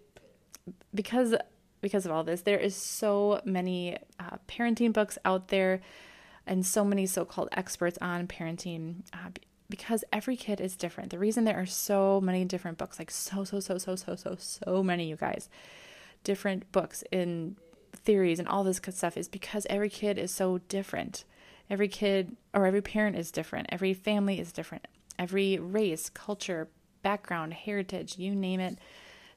because 0.95 1.35
because 1.81 2.07
of 2.07 2.11
all 2.11 2.23
this, 2.23 2.41
there 2.41 2.57
is 2.57 2.75
so 2.75 3.41
many 3.45 3.95
uh, 4.19 4.37
parenting 4.47 4.91
books 4.91 5.19
out 5.23 5.49
there, 5.49 5.81
and 6.47 6.65
so 6.65 6.83
many 6.83 7.05
so-called 7.05 7.49
experts 7.51 7.99
on 8.01 8.27
parenting. 8.27 9.03
Uh, 9.13 9.29
because 9.69 10.03
every 10.11 10.35
kid 10.35 10.59
is 10.59 10.75
different. 10.75 11.11
The 11.11 11.19
reason 11.19 11.43
there 11.43 11.59
are 11.59 11.67
so 11.67 12.19
many 12.19 12.43
different 12.43 12.79
books, 12.79 12.97
like 12.97 13.11
so 13.11 13.43
so 13.43 13.59
so 13.59 13.77
so 13.77 13.95
so 13.95 14.15
so 14.15 14.35
so 14.39 14.81
many, 14.81 15.07
you 15.07 15.15
guys 15.15 15.47
different 16.23 16.71
books 16.71 17.03
and 17.11 17.55
theories 17.93 18.39
and 18.39 18.47
all 18.47 18.63
this 18.63 18.79
good 18.79 18.95
stuff 18.95 19.17
is 19.17 19.27
because 19.27 19.65
every 19.69 19.89
kid 19.89 20.17
is 20.17 20.31
so 20.31 20.59
different. 20.69 21.25
Every 21.69 21.87
kid 21.87 22.35
or 22.53 22.65
every 22.65 22.81
parent 22.81 23.15
is 23.15 23.31
different. 23.31 23.67
Every 23.71 23.93
family 23.93 24.39
is 24.39 24.51
different. 24.51 24.87
Every 25.17 25.59
race, 25.59 26.09
culture, 26.09 26.69
background, 27.01 27.53
heritage, 27.53 28.17
you 28.17 28.35
name 28.35 28.59
it, 28.59 28.77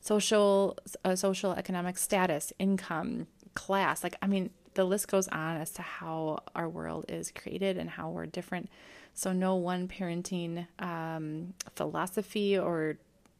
social, 0.00 0.78
uh, 1.04 1.16
social, 1.16 1.52
economic 1.52 1.98
status, 1.98 2.52
income, 2.58 3.26
class. 3.54 4.02
Like, 4.02 4.16
I 4.22 4.26
mean, 4.26 4.50
the 4.74 4.84
list 4.84 5.08
goes 5.08 5.28
on 5.28 5.56
as 5.56 5.70
to 5.72 5.82
how 5.82 6.40
our 6.54 6.68
world 6.68 7.04
is 7.08 7.30
created 7.30 7.76
and 7.76 7.90
how 7.90 8.10
we're 8.10 8.26
different. 8.26 8.70
So, 9.14 9.32
no 9.32 9.56
one 9.56 9.88
parenting 9.88 10.66
um, 10.78 11.54
philosophy 11.76 12.58
or 12.58 12.96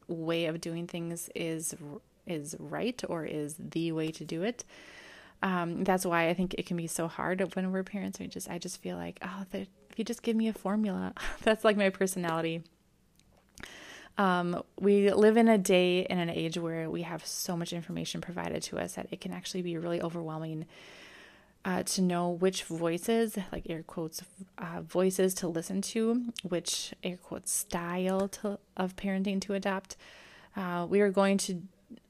way 0.07 0.45
of 0.45 0.61
doing 0.61 0.85
things 0.85 1.29
is 1.33 1.73
is 2.25 2.55
right 2.59 3.01
or 3.07 3.25
is 3.25 3.55
the 3.57 3.91
way 3.91 4.11
to 4.11 4.25
do 4.25 4.43
it. 4.43 4.63
Um, 5.41 5.83
that's 5.83 6.05
why 6.05 6.29
I 6.29 6.33
think 6.33 6.55
it 6.57 6.65
can 6.65 6.77
be 6.77 6.87
so 6.87 7.07
hard 7.07 7.55
when 7.55 7.71
we're 7.71 7.83
parents. 7.83 8.19
I 8.21 8.27
just 8.27 8.49
I 8.49 8.57
just 8.57 8.81
feel 8.81 8.97
like 8.97 9.19
oh, 9.21 9.45
if 9.53 9.67
you 9.97 10.05
just 10.05 10.23
give 10.23 10.35
me 10.35 10.47
a 10.47 10.53
formula, 10.53 11.13
that's 11.43 11.63
like 11.63 11.77
my 11.77 11.89
personality. 11.89 12.63
Um, 14.17 14.63
we 14.79 15.11
live 15.11 15.37
in 15.37 15.47
a 15.47 15.57
day 15.57 16.05
in 16.07 16.19
an 16.19 16.29
age 16.29 16.57
where 16.57 16.89
we 16.89 17.01
have 17.01 17.25
so 17.25 17.57
much 17.57 17.73
information 17.73 18.21
provided 18.21 18.61
to 18.63 18.77
us 18.77 18.93
that 18.93 19.07
it 19.11 19.21
can 19.21 19.33
actually 19.33 19.63
be 19.63 19.77
really 19.77 20.01
overwhelming 20.01 20.65
uh, 21.65 21.83
to 21.83 22.01
know 22.01 22.29
which 22.29 22.63
voices, 22.63 23.37
like 23.51 23.69
air 23.69 23.83
quotes, 23.83 24.21
uh, 24.57 24.81
voices 24.81 25.33
to 25.33 25.47
listen 25.47 25.81
to, 25.81 26.25
which 26.43 26.93
air 27.03 27.17
quotes 27.17 27.51
style 27.51 28.27
to, 28.27 28.59
of 28.77 28.95
parenting 28.95 29.41
to 29.41 29.53
adopt. 29.53 29.95
Uh, 30.55 30.85
we 30.87 31.01
are 31.01 31.09
going 31.09 31.37
to 31.37 31.63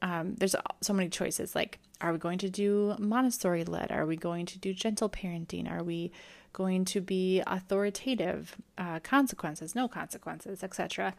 um, 0.03 0.35
there's 0.35 0.55
so 0.81 0.93
many 0.93 1.09
choices. 1.09 1.55
Like, 1.55 1.79
are 2.01 2.11
we 2.11 2.19
going 2.19 2.37
to 2.39 2.49
do 2.49 2.93
Montessori 2.99 3.63
led? 3.63 3.89
Are 3.89 4.05
we 4.05 4.17
going 4.17 4.45
to 4.47 4.59
do 4.59 4.73
gentle 4.73 5.09
parenting? 5.09 5.71
Are 5.71 5.81
we 5.81 6.11
going 6.51 6.83
to 6.85 6.99
be 6.99 7.41
authoritative? 7.47 8.57
Uh, 8.77 8.99
consequences, 8.99 9.73
no 9.73 9.87
consequences, 9.87 10.61
etc. 10.61 11.15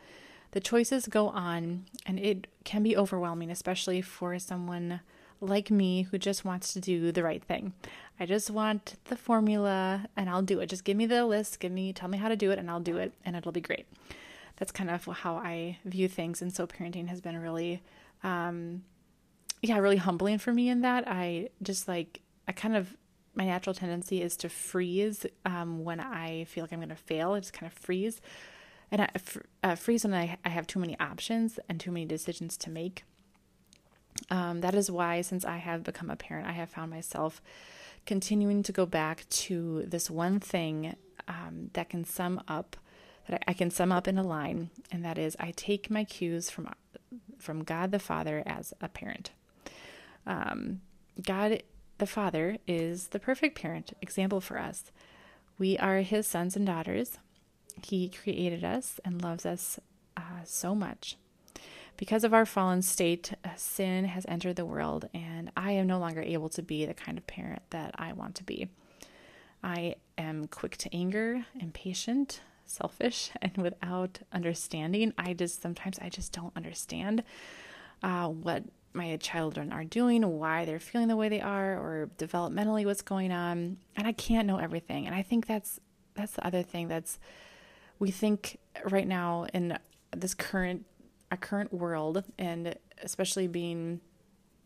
The 0.50 0.60
choices 0.60 1.06
go 1.06 1.28
on, 1.28 1.86
and 2.04 2.20
it 2.20 2.46
can 2.64 2.82
be 2.82 2.94
overwhelming, 2.94 3.50
especially 3.50 4.02
for 4.02 4.38
someone 4.38 5.00
like 5.40 5.70
me 5.70 6.02
who 6.02 6.18
just 6.18 6.44
wants 6.44 6.74
to 6.74 6.80
do 6.80 7.10
the 7.10 7.22
right 7.22 7.42
thing. 7.42 7.72
I 8.20 8.26
just 8.26 8.50
want 8.50 8.96
the 9.06 9.16
formula 9.16 10.06
and 10.16 10.30
I'll 10.30 10.42
do 10.42 10.60
it. 10.60 10.68
Just 10.68 10.84
give 10.84 10.96
me 10.96 11.06
the 11.06 11.26
list, 11.26 11.58
give 11.58 11.72
me 11.72 11.92
tell 11.92 12.08
me 12.08 12.18
how 12.18 12.28
to 12.28 12.36
do 12.36 12.50
it 12.50 12.58
and 12.58 12.70
I'll 12.70 12.80
do 12.80 12.96
it 12.98 13.12
and 13.24 13.34
it'll 13.34 13.52
be 13.52 13.60
great. 13.60 13.86
That's 14.56 14.70
kind 14.70 14.88
of 14.88 15.04
how 15.04 15.34
I 15.36 15.78
view 15.84 16.08
things 16.08 16.40
and 16.40 16.54
so 16.54 16.66
parenting 16.66 17.08
has 17.08 17.20
been 17.20 17.36
really 17.42 17.82
um, 18.24 18.82
yeah, 19.62 19.78
really 19.78 19.96
humbling 19.96 20.38
for 20.38 20.52
me 20.52 20.68
in 20.68 20.80
that. 20.80 21.04
I 21.06 21.50
just 21.62 21.86
like, 21.86 22.20
I 22.48 22.52
kind 22.52 22.74
of, 22.74 22.96
my 23.34 23.44
natural 23.44 23.74
tendency 23.74 24.20
is 24.20 24.36
to 24.38 24.48
freeze 24.48 25.24
um, 25.44 25.84
when 25.84 26.00
I 26.00 26.44
feel 26.44 26.64
like 26.64 26.72
I'm 26.72 26.80
going 26.80 26.88
to 26.88 26.96
fail. 26.96 27.32
I 27.32 27.40
just 27.40 27.52
kind 27.52 27.70
of 27.70 27.78
freeze. 27.78 28.20
And 28.90 29.02
I 29.02 29.08
uh, 29.62 29.74
freeze 29.74 30.04
when 30.04 30.14
I, 30.14 30.36
I 30.44 30.48
have 30.48 30.66
too 30.66 30.78
many 30.78 30.98
options 30.98 31.58
and 31.68 31.80
too 31.80 31.92
many 31.92 32.06
decisions 32.06 32.56
to 32.58 32.70
make. 32.70 33.04
Um, 34.30 34.60
that 34.60 34.74
is 34.74 34.90
why, 34.90 35.22
since 35.22 35.44
I 35.44 35.56
have 35.56 35.82
become 35.82 36.10
a 36.10 36.16
parent, 36.16 36.46
I 36.46 36.52
have 36.52 36.70
found 36.70 36.90
myself 36.90 37.42
continuing 38.06 38.62
to 38.62 38.72
go 38.72 38.86
back 38.86 39.28
to 39.28 39.82
this 39.86 40.10
one 40.10 40.38
thing 40.38 40.94
um, 41.26 41.70
that 41.72 41.88
can 41.88 42.04
sum 42.04 42.40
up, 42.46 42.76
that 43.28 43.42
I, 43.46 43.50
I 43.50 43.54
can 43.54 43.70
sum 43.70 43.90
up 43.90 44.06
in 44.06 44.18
a 44.18 44.22
line, 44.22 44.70
and 44.92 45.04
that 45.04 45.18
is 45.18 45.36
I 45.40 45.52
take 45.56 45.90
my 45.90 46.04
cues 46.04 46.50
from 46.50 46.68
from 47.38 47.64
God 47.64 47.90
the 47.90 47.98
Father 47.98 48.42
as 48.46 48.72
a 48.80 48.88
parent. 48.88 49.30
Um, 50.26 50.80
God 51.22 51.62
the 51.98 52.06
Father 52.06 52.58
is 52.66 53.08
the 53.08 53.20
perfect 53.20 53.58
parent 53.58 53.92
example 54.02 54.40
for 54.40 54.58
us. 54.58 54.90
We 55.58 55.78
are 55.78 55.98
His 55.98 56.26
sons 56.26 56.56
and 56.56 56.66
daughters. 56.66 57.18
He 57.84 58.08
created 58.08 58.64
us 58.64 58.98
and 59.04 59.22
loves 59.22 59.46
us 59.46 59.78
uh, 60.16 60.42
so 60.44 60.74
much. 60.74 61.16
Because 61.96 62.24
of 62.24 62.34
our 62.34 62.44
fallen 62.44 62.82
state, 62.82 63.34
uh, 63.44 63.50
sin 63.56 64.06
has 64.06 64.26
entered 64.28 64.56
the 64.56 64.64
world, 64.64 65.08
and 65.14 65.52
I 65.56 65.72
am 65.72 65.86
no 65.86 66.00
longer 66.00 66.22
able 66.22 66.48
to 66.50 66.62
be 66.62 66.84
the 66.84 66.94
kind 66.94 67.16
of 67.16 67.26
parent 67.26 67.62
that 67.70 67.94
I 67.96 68.12
want 68.12 68.34
to 68.36 68.44
be. 68.44 68.68
I 69.62 69.94
am 70.18 70.48
quick 70.48 70.76
to 70.78 70.94
anger, 70.94 71.46
impatient, 71.58 72.40
selfish 72.66 73.30
and 73.42 73.56
without 73.56 74.20
understanding. 74.32 75.12
I 75.18 75.32
just 75.34 75.62
sometimes 75.62 75.98
I 76.00 76.08
just 76.08 76.32
don't 76.32 76.56
understand 76.56 77.22
uh, 78.02 78.28
what 78.28 78.64
my 78.92 79.16
children 79.16 79.72
are 79.72 79.84
doing, 79.84 80.38
why 80.38 80.64
they're 80.64 80.78
feeling 80.78 81.08
the 81.08 81.16
way 81.16 81.28
they 81.28 81.40
are, 81.40 81.74
or 81.74 82.10
developmentally 82.16 82.84
what's 82.84 83.02
going 83.02 83.32
on, 83.32 83.78
and 83.96 84.06
I 84.06 84.12
can't 84.12 84.46
know 84.46 84.58
everything. 84.58 85.06
And 85.06 85.14
I 85.14 85.22
think 85.22 85.46
that's 85.46 85.80
that's 86.14 86.32
the 86.32 86.46
other 86.46 86.62
thing 86.62 86.88
that's 86.88 87.18
we 87.98 88.10
think 88.10 88.58
right 88.84 89.06
now 89.06 89.46
in 89.52 89.78
this 90.16 90.34
current 90.34 90.86
our 91.30 91.36
current 91.36 91.72
world, 91.72 92.22
and 92.38 92.76
especially 93.02 93.48
being 93.48 94.00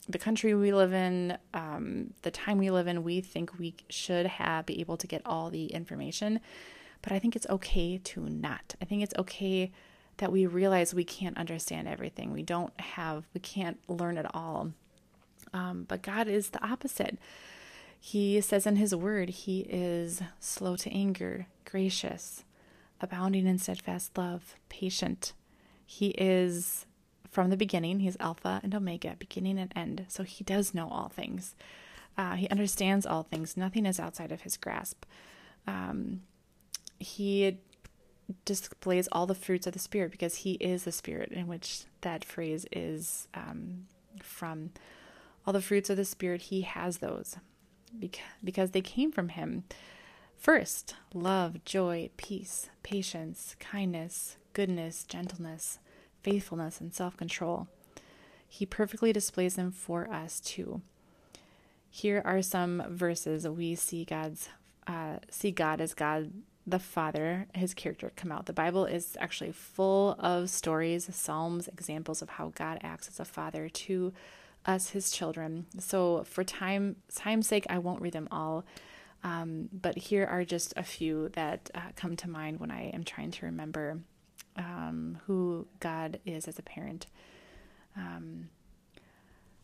the 0.08 0.18
country 0.18 0.54
we 0.54 0.72
live 0.72 0.92
in, 0.92 1.36
um, 1.54 2.12
the 2.22 2.30
time 2.30 2.58
we 2.58 2.70
live 2.70 2.86
in, 2.86 3.02
we 3.02 3.20
think 3.20 3.58
we 3.58 3.74
should 3.88 4.26
have 4.26 4.66
be 4.66 4.80
able 4.80 4.96
to 4.96 5.06
get 5.06 5.22
all 5.24 5.50
the 5.50 5.66
information 5.66 6.40
but 7.02 7.12
I 7.12 7.18
think 7.18 7.36
it's 7.36 7.46
okay 7.48 7.98
to 7.98 8.28
not. 8.28 8.74
I 8.80 8.84
think 8.84 9.02
it's 9.02 9.14
okay 9.18 9.70
that 10.18 10.32
we 10.32 10.46
realize 10.46 10.92
we 10.92 11.04
can't 11.04 11.38
understand 11.38 11.88
everything. 11.88 12.32
We 12.32 12.42
don't 12.42 12.78
have, 12.80 13.24
we 13.34 13.40
can't 13.40 13.78
learn 13.88 14.18
it 14.18 14.26
all. 14.34 14.72
Um, 15.52 15.84
but 15.88 16.02
God 16.02 16.28
is 16.28 16.50
the 16.50 16.64
opposite. 16.64 17.18
He 17.98 18.40
says 18.40 18.66
in 18.66 18.76
His 18.76 18.94
word, 18.94 19.30
He 19.30 19.60
is 19.60 20.22
slow 20.40 20.76
to 20.76 20.90
anger, 20.92 21.46
gracious, 21.64 22.44
abounding 23.00 23.46
in 23.46 23.58
steadfast 23.58 24.16
love, 24.18 24.56
patient. 24.68 25.32
He 25.86 26.08
is 26.10 26.86
from 27.30 27.50
the 27.50 27.56
beginning, 27.56 28.00
He's 28.00 28.16
Alpha 28.20 28.60
and 28.62 28.74
Omega, 28.74 29.16
beginning 29.18 29.58
and 29.58 29.72
end. 29.74 30.06
So 30.08 30.22
He 30.22 30.44
does 30.44 30.74
know 30.74 30.88
all 30.88 31.08
things. 31.08 31.54
Uh, 32.16 32.34
he 32.34 32.48
understands 32.48 33.06
all 33.06 33.22
things. 33.22 33.56
Nothing 33.56 33.86
is 33.86 34.00
outside 34.00 34.32
of 34.32 34.42
His 34.42 34.56
grasp. 34.56 35.04
Um, 35.66 36.22
he 36.98 37.58
displays 38.44 39.08
all 39.10 39.26
the 39.26 39.34
fruits 39.34 39.66
of 39.66 39.72
the 39.72 39.78
spirit 39.78 40.10
because 40.10 40.36
he 40.36 40.52
is 40.54 40.84
the 40.84 40.92
spirit 40.92 41.30
in 41.32 41.46
which 41.46 41.84
that 42.02 42.24
phrase 42.24 42.66
is 42.72 43.28
um, 43.34 43.86
from 44.22 44.70
all 45.46 45.52
the 45.52 45.62
fruits 45.62 45.88
of 45.88 45.96
the 45.96 46.04
spirit 46.04 46.42
he 46.42 46.62
has 46.62 46.98
those 46.98 47.36
because 48.44 48.72
they 48.72 48.82
came 48.82 49.10
from 49.10 49.30
him 49.30 49.64
first 50.36 50.94
love 51.14 51.64
joy 51.64 52.10
peace 52.18 52.68
patience 52.82 53.56
kindness 53.58 54.36
goodness 54.52 55.04
gentleness 55.04 55.78
faithfulness, 56.22 56.80
and 56.80 56.92
self 56.92 57.16
control. 57.16 57.68
He 58.46 58.66
perfectly 58.66 59.12
displays 59.12 59.56
them 59.56 59.70
for 59.70 60.10
us 60.10 60.40
too. 60.40 60.82
Here 61.90 62.22
are 62.24 62.42
some 62.42 62.82
verses 62.88 63.46
we 63.48 63.74
see 63.74 64.04
God's 64.04 64.48
uh, 64.86 65.16
see 65.30 65.50
God 65.50 65.80
as 65.80 65.94
God 65.94 66.32
the 66.70 66.78
Father, 66.78 67.46
his 67.54 67.74
character 67.74 68.12
come 68.16 68.30
out. 68.30 68.46
The 68.46 68.52
Bible 68.52 68.84
is 68.84 69.16
actually 69.20 69.52
full 69.52 70.16
of 70.18 70.50
stories, 70.50 71.08
psalms, 71.14 71.68
examples 71.68 72.22
of 72.22 72.30
how 72.30 72.52
God 72.54 72.78
acts 72.82 73.08
as 73.08 73.20
a 73.20 73.24
father 73.24 73.68
to 73.68 74.12
us, 74.66 74.90
his 74.90 75.10
children. 75.10 75.66
So 75.78 76.24
for 76.24 76.44
time 76.44 76.96
time's 77.14 77.46
sake, 77.46 77.66
I 77.70 77.78
won't 77.78 78.02
read 78.02 78.12
them 78.12 78.28
all. 78.30 78.64
Um, 79.24 79.68
but 79.72 79.98
here 79.98 80.26
are 80.26 80.44
just 80.44 80.74
a 80.76 80.82
few 80.82 81.30
that 81.30 81.70
uh, 81.74 81.80
come 81.96 82.16
to 82.16 82.30
mind 82.30 82.60
when 82.60 82.70
I 82.70 82.90
am 82.90 83.02
trying 83.02 83.32
to 83.32 83.46
remember 83.46 83.98
um, 84.56 85.18
who 85.26 85.66
God 85.80 86.20
is 86.24 86.46
as 86.46 86.58
a 86.58 86.62
parent. 86.62 87.06
Um, 87.96 88.48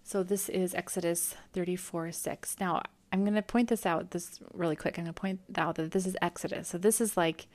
so 0.03 0.23
this 0.23 0.49
is 0.49 0.75
Exodus 0.75 1.35
34 1.53 2.13
6. 2.13 2.57
Now, 2.61 2.83
I'm 3.15 3.23
going 3.23 3.35
to 3.35 3.43
point 3.43 3.69
this 3.69 3.87
out 3.87 4.11
this 4.11 4.41
really 4.53 4.75
quick. 4.75 4.99
I'm 4.99 5.05
going 5.05 5.15
to 5.15 5.21
point 5.21 5.39
out 5.55 5.77
that 5.77 5.93
this 5.93 6.05
is 6.05 6.17
Exodus. 6.21 6.67
So 6.67 6.79
this 6.79 7.01
is 7.01 7.17
like 7.17 7.47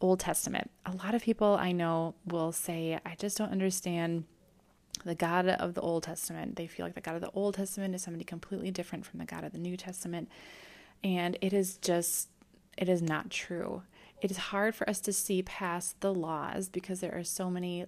Old 0.00 0.18
Testament. 0.18 0.72
A 0.86 0.90
lot 0.90 1.14
of 1.14 1.22
people 1.22 1.54
I 1.54 1.70
know 1.70 2.16
will 2.26 2.50
say, 2.50 2.98
I 3.06 3.14
just 3.14 3.38
don't 3.38 3.52
understand 3.52 4.24
the 5.04 5.14
God 5.14 5.46
of 5.46 5.74
the 5.74 5.80
Old 5.80 6.02
Testament. 6.02 6.56
They 6.56 6.66
feel 6.66 6.84
like 6.84 6.96
the 6.96 7.00
God 7.00 7.14
of 7.14 7.20
the 7.20 7.30
Old 7.30 7.54
Testament 7.54 7.94
is 7.94 8.02
somebody 8.02 8.24
completely 8.24 8.72
different 8.72 9.06
from 9.06 9.20
the 9.20 9.24
God 9.24 9.44
of 9.44 9.52
the 9.52 9.58
New 9.58 9.76
Testament. 9.76 10.28
And 11.04 11.38
it 11.40 11.52
is 11.52 11.76
just, 11.76 12.30
it 12.76 12.88
is 12.88 13.00
not 13.00 13.30
true. 13.30 13.82
It 14.20 14.32
is 14.32 14.36
hard 14.36 14.74
for 14.74 14.90
us 14.90 14.98
to 15.02 15.12
see 15.12 15.44
past 15.44 16.00
the 16.00 16.12
laws 16.12 16.68
because 16.68 16.98
there 16.98 17.14
are 17.14 17.22
so 17.22 17.48
many. 17.48 17.86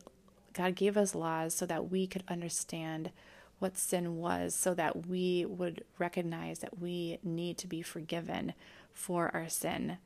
God 0.52 0.76
gave 0.76 0.96
us 0.96 1.12
laws 1.12 1.54
so 1.54 1.66
that 1.66 1.90
we 1.90 2.06
could 2.06 2.22
understand 2.28 3.10
what 3.58 3.78
sin 3.78 4.16
was, 4.16 4.54
so 4.54 4.74
that 4.74 5.06
we 5.06 5.44
would 5.46 5.84
recognize 5.98 6.58
that 6.60 6.78
we 6.78 7.18
need 7.22 7.58
to 7.58 7.66
be 7.66 7.82
forgiven 7.82 8.52
for 8.92 9.30
our 9.34 9.48
sin. 9.48 9.98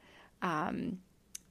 Um, 0.42 0.98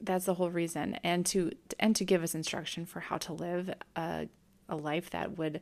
that's 0.00 0.24
the 0.24 0.34
whole 0.34 0.50
reason, 0.50 0.94
and 1.04 1.26
to 1.26 1.52
and 1.78 1.94
to 1.96 2.04
give 2.04 2.22
us 2.22 2.34
instruction 2.34 2.86
for 2.86 3.00
how 3.00 3.18
to 3.18 3.32
live 3.32 3.74
a, 3.96 4.28
a 4.68 4.76
life 4.76 5.10
that 5.10 5.36
would 5.36 5.60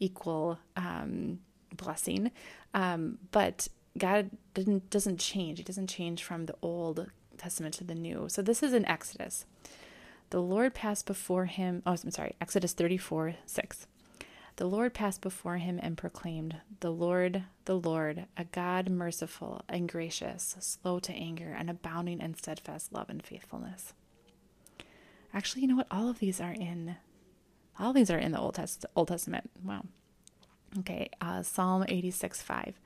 equal 0.00 0.58
um, 0.76 1.40
blessing. 1.76 2.30
Um, 2.74 3.18
but 3.30 3.68
God 3.96 4.30
didn't 4.54 4.90
doesn't 4.90 5.18
change. 5.18 5.58
He 5.58 5.64
doesn't 5.64 5.88
change 5.88 6.22
from 6.22 6.46
the 6.46 6.54
Old 6.62 7.10
Testament 7.36 7.74
to 7.74 7.84
the 7.84 7.94
New. 7.94 8.28
So 8.28 8.42
this 8.42 8.62
is 8.62 8.72
in 8.72 8.84
Exodus. 8.86 9.46
The 10.30 10.42
Lord 10.42 10.74
passed 10.74 11.06
before 11.06 11.46
him. 11.46 11.82
Oh, 11.86 11.92
I'm 11.92 12.10
sorry. 12.10 12.34
Exodus 12.40 12.72
34 12.72 13.36
6. 13.46 13.86
The 14.58 14.66
Lord 14.66 14.92
passed 14.92 15.20
before 15.20 15.58
him 15.58 15.78
and 15.80 15.96
proclaimed, 15.96 16.56
The 16.80 16.90
Lord, 16.90 17.44
the 17.64 17.78
Lord, 17.78 18.26
a 18.36 18.42
God 18.42 18.90
merciful 18.90 19.62
and 19.68 19.88
gracious, 19.88 20.56
slow 20.58 20.98
to 20.98 21.12
anger, 21.12 21.54
and 21.56 21.70
abounding 21.70 22.20
in 22.20 22.34
steadfast 22.34 22.92
love 22.92 23.08
and 23.08 23.24
faithfulness. 23.24 23.92
Actually, 25.32 25.62
you 25.62 25.68
know 25.68 25.76
what? 25.76 25.86
All 25.92 26.08
of 26.10 26.18
these 26.18 26.40
are 26.40 26.52
in. 26.52 26.96
All 27.78 27.92
these 27.92 28.10
are 28.10 28.18
in 28.18 28.32
the 28.32 28.40
Old, 28.40 28.56
Test- 28.56 28.84
Old 28.96 29.06
Testament. 29.06 29.48
Wow. 29.62 29.84
Okay, 30.80 31.08
uh, 31.20 31.44
Psalm 31.44 31.84
86 31.86 32.42
5. 32.42 32.80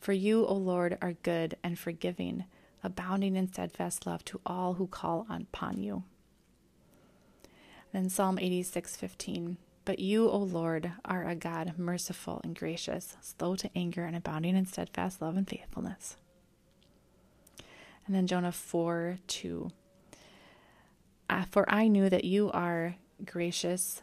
For 0.00 0.12
you, 0.12 0.44
O 0.44 0.54
Lord, 0.54 0.98
are 1.00 1.12
good 1.22 1.56
and 1.62 1.78
forgiving, 1.78 2.46
abounding 2.82 3.36
in 3.36 3.46
steadfast 3.52 4.06
love 4.06 4.24
to 4.24 4.40
all 4.44 4.74
who 4.74 4.88
call 4.88 5.24
upon 5.30 5.78
you. 5.78 6.02
Then 7.92 8.10
Psalm 8.10 8.38
86:15. 8.38 9.56
But 9.86 10.00
you, 10.00 10.28
O 10.28 10.36
Lord, 10.36 10.92
are 11.04 11.24
a 11.24 11.36
God 11.36 11.74
merciful 11.78 12.40
and 12.42 12.58
gracious, 12.58 13.16
slow 13.20 13.54
to 13.54 13.70
anger 13.74 14.04
and 14.04 14.16
abounding 14.16 14.56
in 14.56 14.66
steadfast 14.66 15.22
love 15.22 15.36
and 15.36 15.48
faithfulness. 15.48 16.16
And 18.04 18.14
then 18.14 18.26
Jonah 18.26 18.52
4 18.52 19.18
2. 19.26 19.70
Uh, 21.30 21.44
for 21.50 21.72
I 21.72 21.86
knew 21.86 22.10
that 22.10 22.24
you 22.24 22.50
are 22.50 22.96
gracious, 23.24 24.02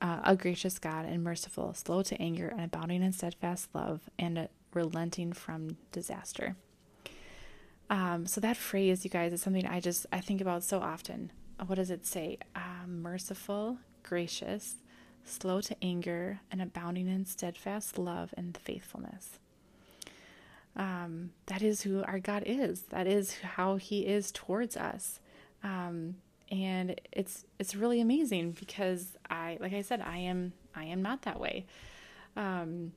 uh, 0.00 0.20
a 0.22 0.36
gracious 0.36 0.78
God 0.78 1.04
and 1.04 1.24
merciful, 1.24 1.74
slow 1.74 2.02
to 2.02 2.22
anger 2.22 2.48
and 2.48 2.60
abounding 2.60 3.02
in 3.02 3.12
steadfast 3.12 3.68
love 3.74 4.08
and 4.16 4.48
relenting 4.72 5.32
from 5.32 5.78
disaster. 5.90 6.54
Um, 7.90 8.26
so 8.26 8.40
that 8.40 8.56
phrase, 8.56 9.04
you 9.04 9.10
guys, 9.10 9.32
is 9.32 9.42
something 9.42 9.66
I 9.66 9.80
just 9.80 10.06
I 10.12 10.20
think 10.20 10.40
about 10.40 10.62
so 10.62 10.78
often. 10.78 11.32
What 11.66 11.74
does 11.74 11.90
it 11.90 12.06
say? 12.06 12.38
Uh, 12.54 12.86
merciful, 12.86 13.78
gracious, 14.04 14.76
slow 15.24 15.60
to 15.62 15.76
anger, 15.82 16.40
and 16.50 16.60
abounding 16.60 17.08
in 17.08 17.24
steadfast 17.24 17.98
love 17.98 18.32
and 18.36 18.56
faithfulness. 18.56 19.38
Um, 20.76 21.30
that 21.46 21.62
is 21.62 21.82
who 21.82 22.02
our 22.02 22.18
God 22.18 22.42
is. 22.46 22.82
That 22.90 23.06
is 23.06 23.38
how 23.40 23.76
He 23.76 24.06
is 24.06 24.32
towards 24.32 24.76
us. 24.76 25.20
Um, 25.62 26.16
and 26.50 27.00
it's 27.12 27.44
it's 27.58 27.74
really 27.74 28.00
amazing 28.00 28.52
because 28.52 29.16
I, 29.30 29.56
like 29.60 29.72
I 29.72 29.82
said, 29.82 30.00
I 30.00 30.18
am 30.18 30.52
I 30.74 30.84
am 30.84 31.02
not 31.02 31.22
that 31.22 31.40
way. 31.40 31.66
Um, 32.36 32.92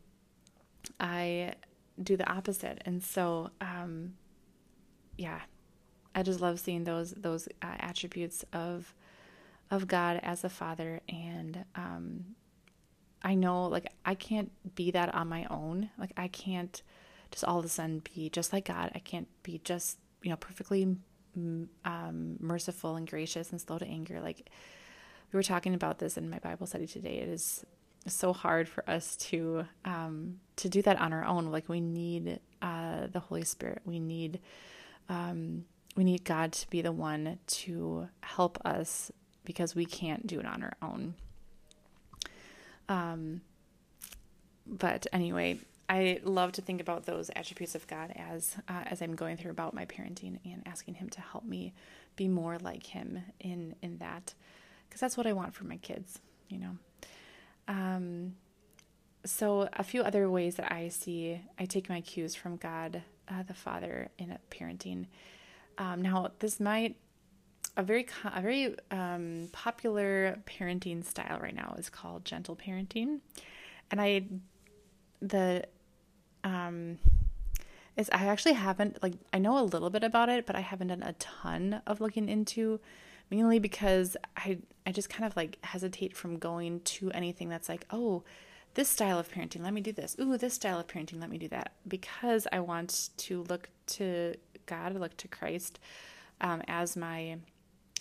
I 1.00 1.54
do 2.02 2.18
the 2.18 2.30
opposite. 2.30 2.82
And 2.86 3.04
so, 3.04 3.52
um, 3.62 4.14
yeah, 5.18 5.42
I 6.14 6.24
just 6.24 6.42
love 6.42 6.60
seeing 6.60 6.84
those 6.84 7.12
those 7.12 7.48
uh, 7.62 7.76
attributes 7.80 8.44
of 8.54 8.94
of 9.70 9.88
God 9.88 10.20
as 10.24 10.44
a 10.44 10.50
father, 10.50 11.02
and 11.10 11.66
um, 11.76 12.36
I 13.22 13.36
know 13.36 13.68
like 13.68 13.92
I 14.06 14.16
can't 14.16 14.52
be 14.76 14.92
that 14.92 15.14
on 15.14 15.28
my 15.28 15.46
own. 15.50 15.90
Like 15.98 16.12
I 16.18 16.28
can't 16.28 16.82
just 17.32 17.44
all 17.44 17.60
of 17.60 17.66
a 17.66 17.70
sudden 17.70 18.02
be 18.16 18.30
just 18.30 18.54
like 18.54 18.66
God. 18.66 18.92
I 18.96 19.00
can't 19.00 19.28
be 19.44 19.60
just 19.64 19.98
you 20.22 20.30
know 20.30 20.38
perfectly 20.38 20.98
um, 21.36 22.38
merciful 22.40 22.96
and 22.96 23.08
gracious 23.08 23.52
and 23.52 23.62
slow 23.62 23.78
to 23.78 23.86
anger. 23.86 24.20
Like 24.22 24.50
we 25.32 25.38
were 25.38 25.44
talking 25.44 25.74
about 25.74 26.00
this 26.00 26.18
in 26.18 26.30
my 26.30 26.40
Bible 26.40 26.68
study 26.68 26.88
today. 26.88 27.18
It 27.18 27.30
is 27.30 27.66
so 28.08 28.34
hard 28.34 28.70
for 28.70 28.90
us 28.90 29.16
to 29.18 29.66
um, 29.86 30.40
to 30.58 30.70
do 30.70 30.82
that 30.84 31.00
on 31.00 31.14
our 31.14 31.26
own. 31.26 31.52
Like 31.52 31.68
we 31.70 31.82
need 31.82 32.40
uh, 32.62 33.08
the 33.08 33.20
Holy 33.20 33.44
Spirit. 33.44 33.82
We 33.86 34.00
need 34.00 34.40
um, 35.10 35.66
we 35.96 36.04
need 36.04 36.24
God 36.24 36.52
to 36.54 36.70
be 36.70 36.82
the 36.82 36.92
one 36.92 37.40
to 37.48 38.08
help 38.22 38.60
us 38.66 39.12
because 39.48 39.74
we 39.74 39.86
can't 39.86 40.28
do 40.28 40.42
it 40.42 40.46
on 40.46 40.62
our 40.62 40.74
own. 40.82 41.14
Um, 42.90 43.40
but 44.68 45.08
anyway, 45.14 45.60
I 45.88 46.20
love 46.22 46.52
to 46.54 46.62
think 46.62 46.82
about 46.82 47.06
those 47.06 47.32
attributes 47.34 47.74
of 47.74 47.88
God 47.88 48.14
as 48.18 48.58
uh, 48.68 48.84
as 48.86 49.02
I'm 49.02 49.16
going 49.16 49.38
through 49.38 49.52
about 49.52 49.74
my 49.74 49.86
parenting 49.86 50.38
and 50.44 50.62
asking 50.66 50.96
Him 50.96 51.10
to 51.12 51.22
help 51.22 51.46
me 51.46 51.74
be 52.18 52.28
more 52.28 52.58
like 52.60 52.86
Him 52.86 53.22
in 53.40 53.74
in 53.82 54.00
that, 54.00 54.34
because 54.88 55.00
that's 55.00 55.16
what 55.16 55.26
I 55.26 55.32
want 55.32 55.56
for 55.56 55.64
my 55.64 55.78
kids. 55.78 56.20
You 56.50 56.60
know. 56.60 56.78
Um, 57.70 58.36
so, 59.26 59.70
a 59.74 59.84
few 59.84 60.02
other 60.04 60.30
ways 60.30 60.56
that 60.56 60.72
I 60.72 60.90
see, 60.90 61.42
I 61.58 61.66
take 61.66 61.90
my 61.90 62.02
cues 62.02 62.36
from 62.36 62.58
God 62.58 63.02
uh, 63.30 63.44
the 63.44 63.54
Father 63.54 64.10
in 64.18 64.38
parenting. 64.52 65.06
Um, 65.78 66.02
now, 66.02 66.32
this 66.40 66.60
might 66.60 66.96
a 67.78 67.84
very 67.84 68.08
a 68.26 68.42
very 68.42 68.76
um, 68.92 69.50
popular 69.52 70.40
parenting 70.46 71.06
style 71.06 71.40
right 71.40 71.56
now 71.56 71.76
is 71.78 71.90
called 71.90 72.26
gentle 72.26 72.56
parenting, 72.56 73.20
and 73.92 74.02
I 74.02 74.24
the 75.22 75.64
um 76.44 76.98
is 77.96 78.10
I 78.12 78.26
actually 78.26 78.54
haven't 78.54 79.02
like 79.02 79.14
I 79.32 79.40
know 79.40 79.60
a 79.60 79.64
little 79.64 79.90
bit 79.90 80.04
about 80.04 80.30
it, 80.30 80.46
but 80.46 80.56
I 80.56 80.62
haven't 80.62 80.88
done 80.88 81.04
a 81.04 81.14
ton 81.14 81.82
of 81.88 82.02
looking 82.02 82.28
into 82.28 82.80
mainly 83.30 83.60
because 83.60 84.18
I 84.36 84.58
I 84.86 84.92
just 84.92 85.10
kind 85.10 85.26
of 85.26 85.36
like 85.38 85.58
hesitate 85.64 86.16
from 86.16 86.38
going 86.38 86.82
to 86.82 87.12
anything 87.12 87.50
that's 87.50 87.70
like, 87.70 87.86
oh, 87.92 88.24
this 88.74 88.90
style 88.90 89.20
of 89.20 89.32
parenting, 89.32 89.62
let 89.62 89.74
me 89.74 89.82
do 89.82 89.92
this. 89.92 90.16
Ooh, 90.20 90.38
this 90.38 90.54
style 90.54 90.80
of 90.80 90.88
parenting, 90.88 91.20
let 91.20 91.30
me 91.30 91.38
do 91.38 91.48
that. 91.50 91.74
Because 91.88 92.48
I 92.52 92.60
want 92.60 93.10
to 93.18 93.44
look 93.44 93.70
to 93.88 94.36
God, 94.66 94.96
look 94.96 95.18
to 95.18 95.28
Christ 95.28 95.80
um, 96.42 96.62
as 96.68 96.96
my 96.96 97.38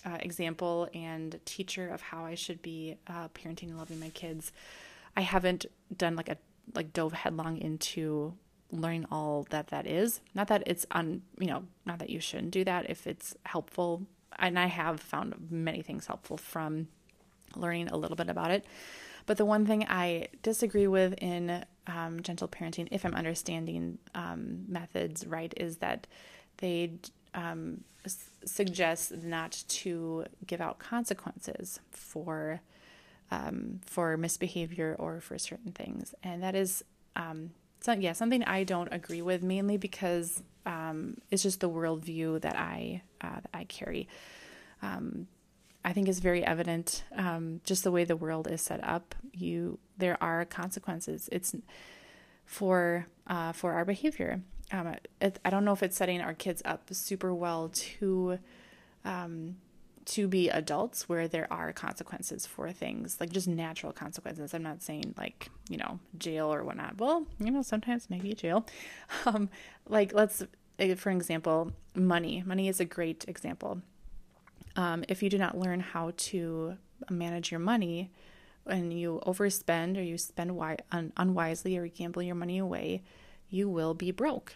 uh, 0.05 0.17
example 0.19 0.89
and 0.93 1.39
teacher 1.45 1.89
of 1.89 2.01
how 2.01 2.25
I 2.25 2.35
should 2.35 2.61
be 2.61 2.97
uh, 3.07 3.29
parenting 3.29 3.69
and 3.69 3.77
loving 3.77 3.99
my 3.99 4.09
kids. 4.09 4.51
I 5.15 5.21
haven't 5.21 5.65
done 5.95 6.15
like 6.15 6.29
a 6.29 6.37
like 6.75 6.93
dove 6.93 7.13
headlong 7.13 7.57
into 7.57 8.33
learning 8.71 9.05
all 9.11 9.47
that 9.49 9.67
that 9.67 9.87
is. 9.87 10.19
Not 10.35 10.47
that 10.49 10.63
it's 10.65 10.85
on, 10.91 11.21
you 11.39 11.47
know, 11.47 11.63
not 11.85 11.99
that 11.99 12.09
you 12.09 12.19
shouldn't 12.19 12.51
do 12.51 12.65
that 12.65 12.89
if 12.89 13.07
it's 13.07 13.35
helpful 13.43 14.05
and 14.39 14.59
I 14.59 14.67
have 14.67 14.99
found 14.99 15.47
many 15.49 15.81
things 15.81 16.07
helpful 16.07 16.37
from 16.37 16.87
learning 17.55 17.89
a 17.89 17.97
little 17.97 18.15
bit 18.15 18.29
about 18.29 18.51
it. 18.51 18.65
But 19.25 19.37
the 19.37 19.45
one 19.45 19.65
thing 19.65 19.85
I 19.89 20.27
disagree 20.41 20.87
with 20.87 21.13
in 21.21 21.65
um, 21.85 22.21
gentle 22.21 22.47
parenting, 22.47 22.87
if 22.91 23.05
I'm 23.05 23.15
understanding 23.15 23.97
um, 24.15 24.65
methods 24.67 25.25
right, 25.27 25.53
is 25.57 25.77
that 25.77 26.07
they 26.57 26.93
um, 27.37 27.83
s- 28.03 28.29
suggest 28.43 29.15
not 29.23 29.63
to 29.67 30.25
give 30.45 30.59
out 30.59 30.79
consequences 30.79 31.79
for 31.91 32.59
um, 33.29 33.79
for 33.85 34.17
misbehavior 34.17 34.95
or 34.97 35.21
for 35.21 35.37
certain 35.37 35.71
things. 35.71 36.15
And 36.23 36.41
that 36.43 36.55
is, 36.55 36.83
um, 37.15 37.51
so, 37.81 37.91
yeah, 37.91 38.13
something 38.13 38.43
I 38.43 38.63
don't 38.63 38.91
agree 38.91 39.21
with 39.21 39.43
mainly 39.43 39.77
because 39.77 40.41
um, 40.65 41.17
it's 41.29 41.43
just 41.43 41.59
the 41.59 41.69
worldview 41.69 42.41
that 42.41 42.55
I 42.57 43.01
uh, 43.21 43.41
that 43.41 43.49
I 43.53 43.65
carry. 43.65 44.07
Um, 44.81 45.27
I 45.83 45.93
think 45.93 46.09
is 46.09 46.19
very 46.19 46.43
evident. 46.43 47.03
Um, 47.15 47.61
just 47.63 47.83
the 47.83 47.91
way 47.91 48.03
the 48.03 48.17
world 48.17 48.47
is 48.49 48.61
set 48.61 48.83
up, 48.83 49.15
you 49.33 49.79
there 49.97 50.21
are 50.21 50.43
consequences. 50.45 51.29
It's 51.31 51.55
for 52.47 53.05
uh, 53.27 53.51
for 53.51 53.73
our 53.73 53.85
behavior. 53.85 54.41
Um, 54.71 54.95
it, 55.21 55.39
I 55.45 55.49
don't 55.51 55.63
know 55.63 55.73
if 55.73 55.83
it's 55.83 55.95
setting 55.95 56.21
our 56.21 56.33
kids 56.33 56.61
up 56.65 56.87
super 56.91 57.33
well 57.33 57.69
to 57.73 58.39
um, 59.05 59.57
to 60.05 60.27
be 60.27 60.49
adults 60.49 61.07
where 61.07 61.27
there 61.27 61.47
are 61.51 61.71
consequences 61.73 62.45
for 62.45 62.71
things 62.71 63.17
like 63.19 63.29
just 63.29 63.47
natural 63.47 63.91
consequences. 63.91 64.53
I'm 64.53 64.63
not 64.63 64.81
saying 64.81 65.13
like 65.17 65.49
you 65.69 65.77
know 65.77 65.99
jail 66.17 66.51
or 66.51 66.63
whatnot. 66.63 66.97
Well, 66.97 67.27
you 67.39 67.51
know 67.51 67.61
sometimes 67.61 68.09
maybe 68.09 68.33
jail. 68.33 68.65
Um, 69.25 69.49
like 69.87 70.13
let's 70.13 70.43
for 70.95 71.09
example, 71.09 71.73
money. 71.95 72.43
Money 72.45 72.67
is 72.67 72.79
a 72.79 72.85
great 72.85 73.25
example. 73.27 73.81
Um, 74.75 75.03
if 75.09 75.23
you 75.23 75.29
do 75.29 75.37
not 75.37 75.57
learn 75.57 75.79
how 75.79 76.13
to 76.15 76.77
manage 77.09 77.51
your 77.51 77.59
money, 77.59 78.11
and 78.67 78.93
you 78.93 79.21
overspend 79.25 79.97
or 79.97 80.01
you 80.01 80.17
spend 80.17 80.51
wi- 80.51 80.77
un- 80.91 81.13
unwisely 81.17 81.77
or 81.77 81.85
you 81.85 81.91
gamble 81.91 82.21
your 82.21 82.35
money 82.35 82.57
away, 82.57 83.03
you 83.49 83.69
will 83.69 83.93
be 83.93 84.11
broke. 84.11 84.55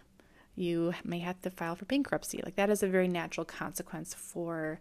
You 0.55 0.93
may 1.03 1.19
have 1.19 1.41
to 1.41 1.49
file 1.49 1.75
for 1.75 1.85
bankruptcy. 1.85 2.41
Like 2.43 2.55
that 2.55 2.69
is 2.69 2.83
a 2.83 2.87
very 2.87 3.07
natural 3.07 3.45
consequence 3.45 4.13
for 4.13 4.79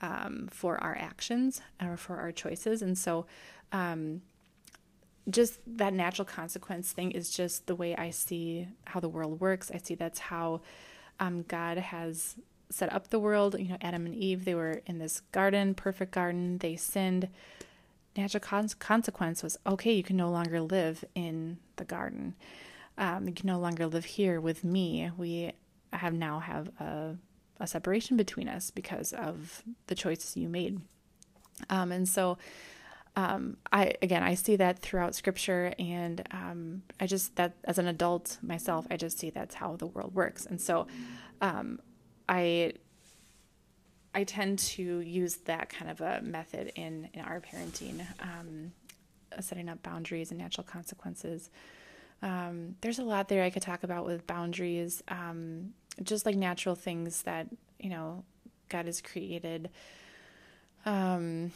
um, 0.00 0.48
for 0.50 0.82
our 0.82 0.96
actions 0.98 1.60
or 1.80 1.96
for 1.96 2.16
our 2.16 2.32
choices. 2.32 2.82
And 2.82 2.98
so, 2.98 3.26
um, 3.70 4.22
just 5.30 5.60
that 5.66 5.94
natural 5.94 6.24
consequence 6.24 6.90
thing 6.90 7.12
is 7.12 7.30
just 7.30 7.68
the 7.68 7.76
way 7.76 7.94
I 7.94 8.10
see 8.10 8.66
how 8.86 8.98
the 8.98 9.08
world 9.08 9.40
works. 9.40 9.70
I 9.72 9.78
see 9.78 9.94
that's 9.94 10.18
how 10.18 10.62
um, 11.20 11.44
God 11.46 11.78
has 11.78 12.34
set 12.70 12.92
up 12.92 13.08
the 13.08 13.20
world. 13.20 13.56
You 13.58 13.68
know, 13.68 13.76
Adam 13.80 14.06
and 14.06 14.14
Eve, 14.14 14.44
they 14.44 14.56
were 14.56 14.82
in 14.86 14.98
this 14.98 15.20
garden, 15.30 15.74
perfect 15.74 16.10
garden. 16.12 16.58
They 16.58 16.74
sinned 16.74 17.28
natural 18.16 18.40
con- 18.40 18.68
consequence 18.78 19.42
was 19.42 19.58
okay, 19.66 19.92
you 19.92 20.02
can 20.02 20.16
no 20.16 20.30
longer 20.30 20.60
live 20.60 21.04
in 21.14 21.58
the 21.76 21.84
garden. 21.84 22.34
Um, 22.98 23.26
you 23.26 23.34
can 23.34 23.46
no 23.46 23.58
longer 23.58 23.86
live 23.86 24.04
here 24.04 24.40
with 24.40 24.64
me. 24.64 25.10
We 25.16 25.52
have 25.92 26.12
now 26.12 26.40
have 26.40 26.68
a, 26.78 27.16
a 27.58 27.66
separation 27.66 28.16
between 28.16 28.48
us 28.48 28.70
because 28.70 29.12
of 29.12 29.62
the 29.86 29.94
choices 29.94 30.36
you 30.36 30.48
made. 30.48 30.80
Um, 31.70 31.92
and 31.92 32.08
so, 32.08 32.38
um, 33.14 33.58
I 33.70 33.94
again, 34.00 34.22
I 34.22 34.34
see 34.34 34.56
that 34.56 34.78
throughout 34.78 35.14
Scripture, 35.14 35.74
and 35.78 36.26
um, 36.30 36.82
I 36.98 37.06
just 37.06 37.36
that 37.36 37.54
as 37.64 37.78
an 37.78 37.86
adult 37.86 38.38
myself, 38.42 38.86
I 38.90 38.96
just 38.96 39.18
see 39.18 39.30
that's 39.30 39.54
how 39.54 39.76
the 39.76 39.86
world 39.86 40.14
works. 40.14 40.46
And 40.46 40.60
so, 40.60 40.86
um, 41.40 41.80
I 42.28 42.72
I 44.14 44.24
tend 44.24 44.58
to 44.58 45.00
use 45.00 45.36
that 45.44 45.68
kind 45.70 45.90
of 45.90 46.00
a 46.00 46.20
method 46.22 46.72
in, 46.74 47.08
in 47.14 47.20
our 47.22 47.40
parenting, 47.40 48.04
um, 48.20 48.72
setting 49.40 49.68
up 49.68 49.82
boundaries 49.82 50.30
and 50.30 50.38
natural 50.38 50.64
consequences. 50.64 51.50
Um, 52.20 52.76
there's 52.82 52.98
a 52.98 53.04
lot 53.04 53.28
there 53.28 53.42
I 53.42 53.50
could 53.50 53.62
talk 53.62 53.82
about 53.82 54.04
with 54.04 54.26
boundaries, 54.26 55.02
um, 55.08 55.72
just 56.02 56.26
like 56.26 56.36
natural 56.36 56.74
things 56.74 57.22
that, 57.22 57.48
you 57.80 57.90
know, 57.90 58.24
God 58.68 58.86
has 58.86 59.00
created. 59.00 59.70
Um, 60.84 61.52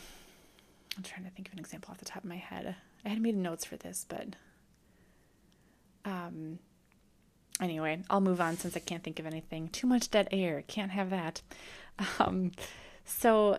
I'm 0.96 1.02
trying 1.02 1.24
to 1.24 1.30
think 1.30 1.48
of 1.48 1.54
an 1.54 1.60
example 1.60 1.90
off 1.92 1.98
the 1.98 2.04
top 2.04 2.24
of 2.24 2.28
my 2.28 2.36
head. 2.36 2.74
I 3.04 3.08
had 3.10 3.20
made 3.20 3.36
notes 3.36 3.64
for 3.64 3.76
this, 3.76 4.06
but 4.08 4.34
um, 6.04 6.58
anyway, 7.60 8.02
I'll 8.08 8.20
move 8.20 8.40
on 8.40 8.56
since 8.56 8.76
I 8.76 8.80
can't 8.80 9.02
think 9.02 9.18
of 9.18 9.26
anything. 9.26 9.68
Too 9.68 9.86
much 9.86 10.10
dead 10.10 10.28
air. 10.30 10.62
Can't 10.66 10.90
have 10.90 11.10
that. 11.10 11.42
Um, 12.18 12.52
so, 13.04 13.58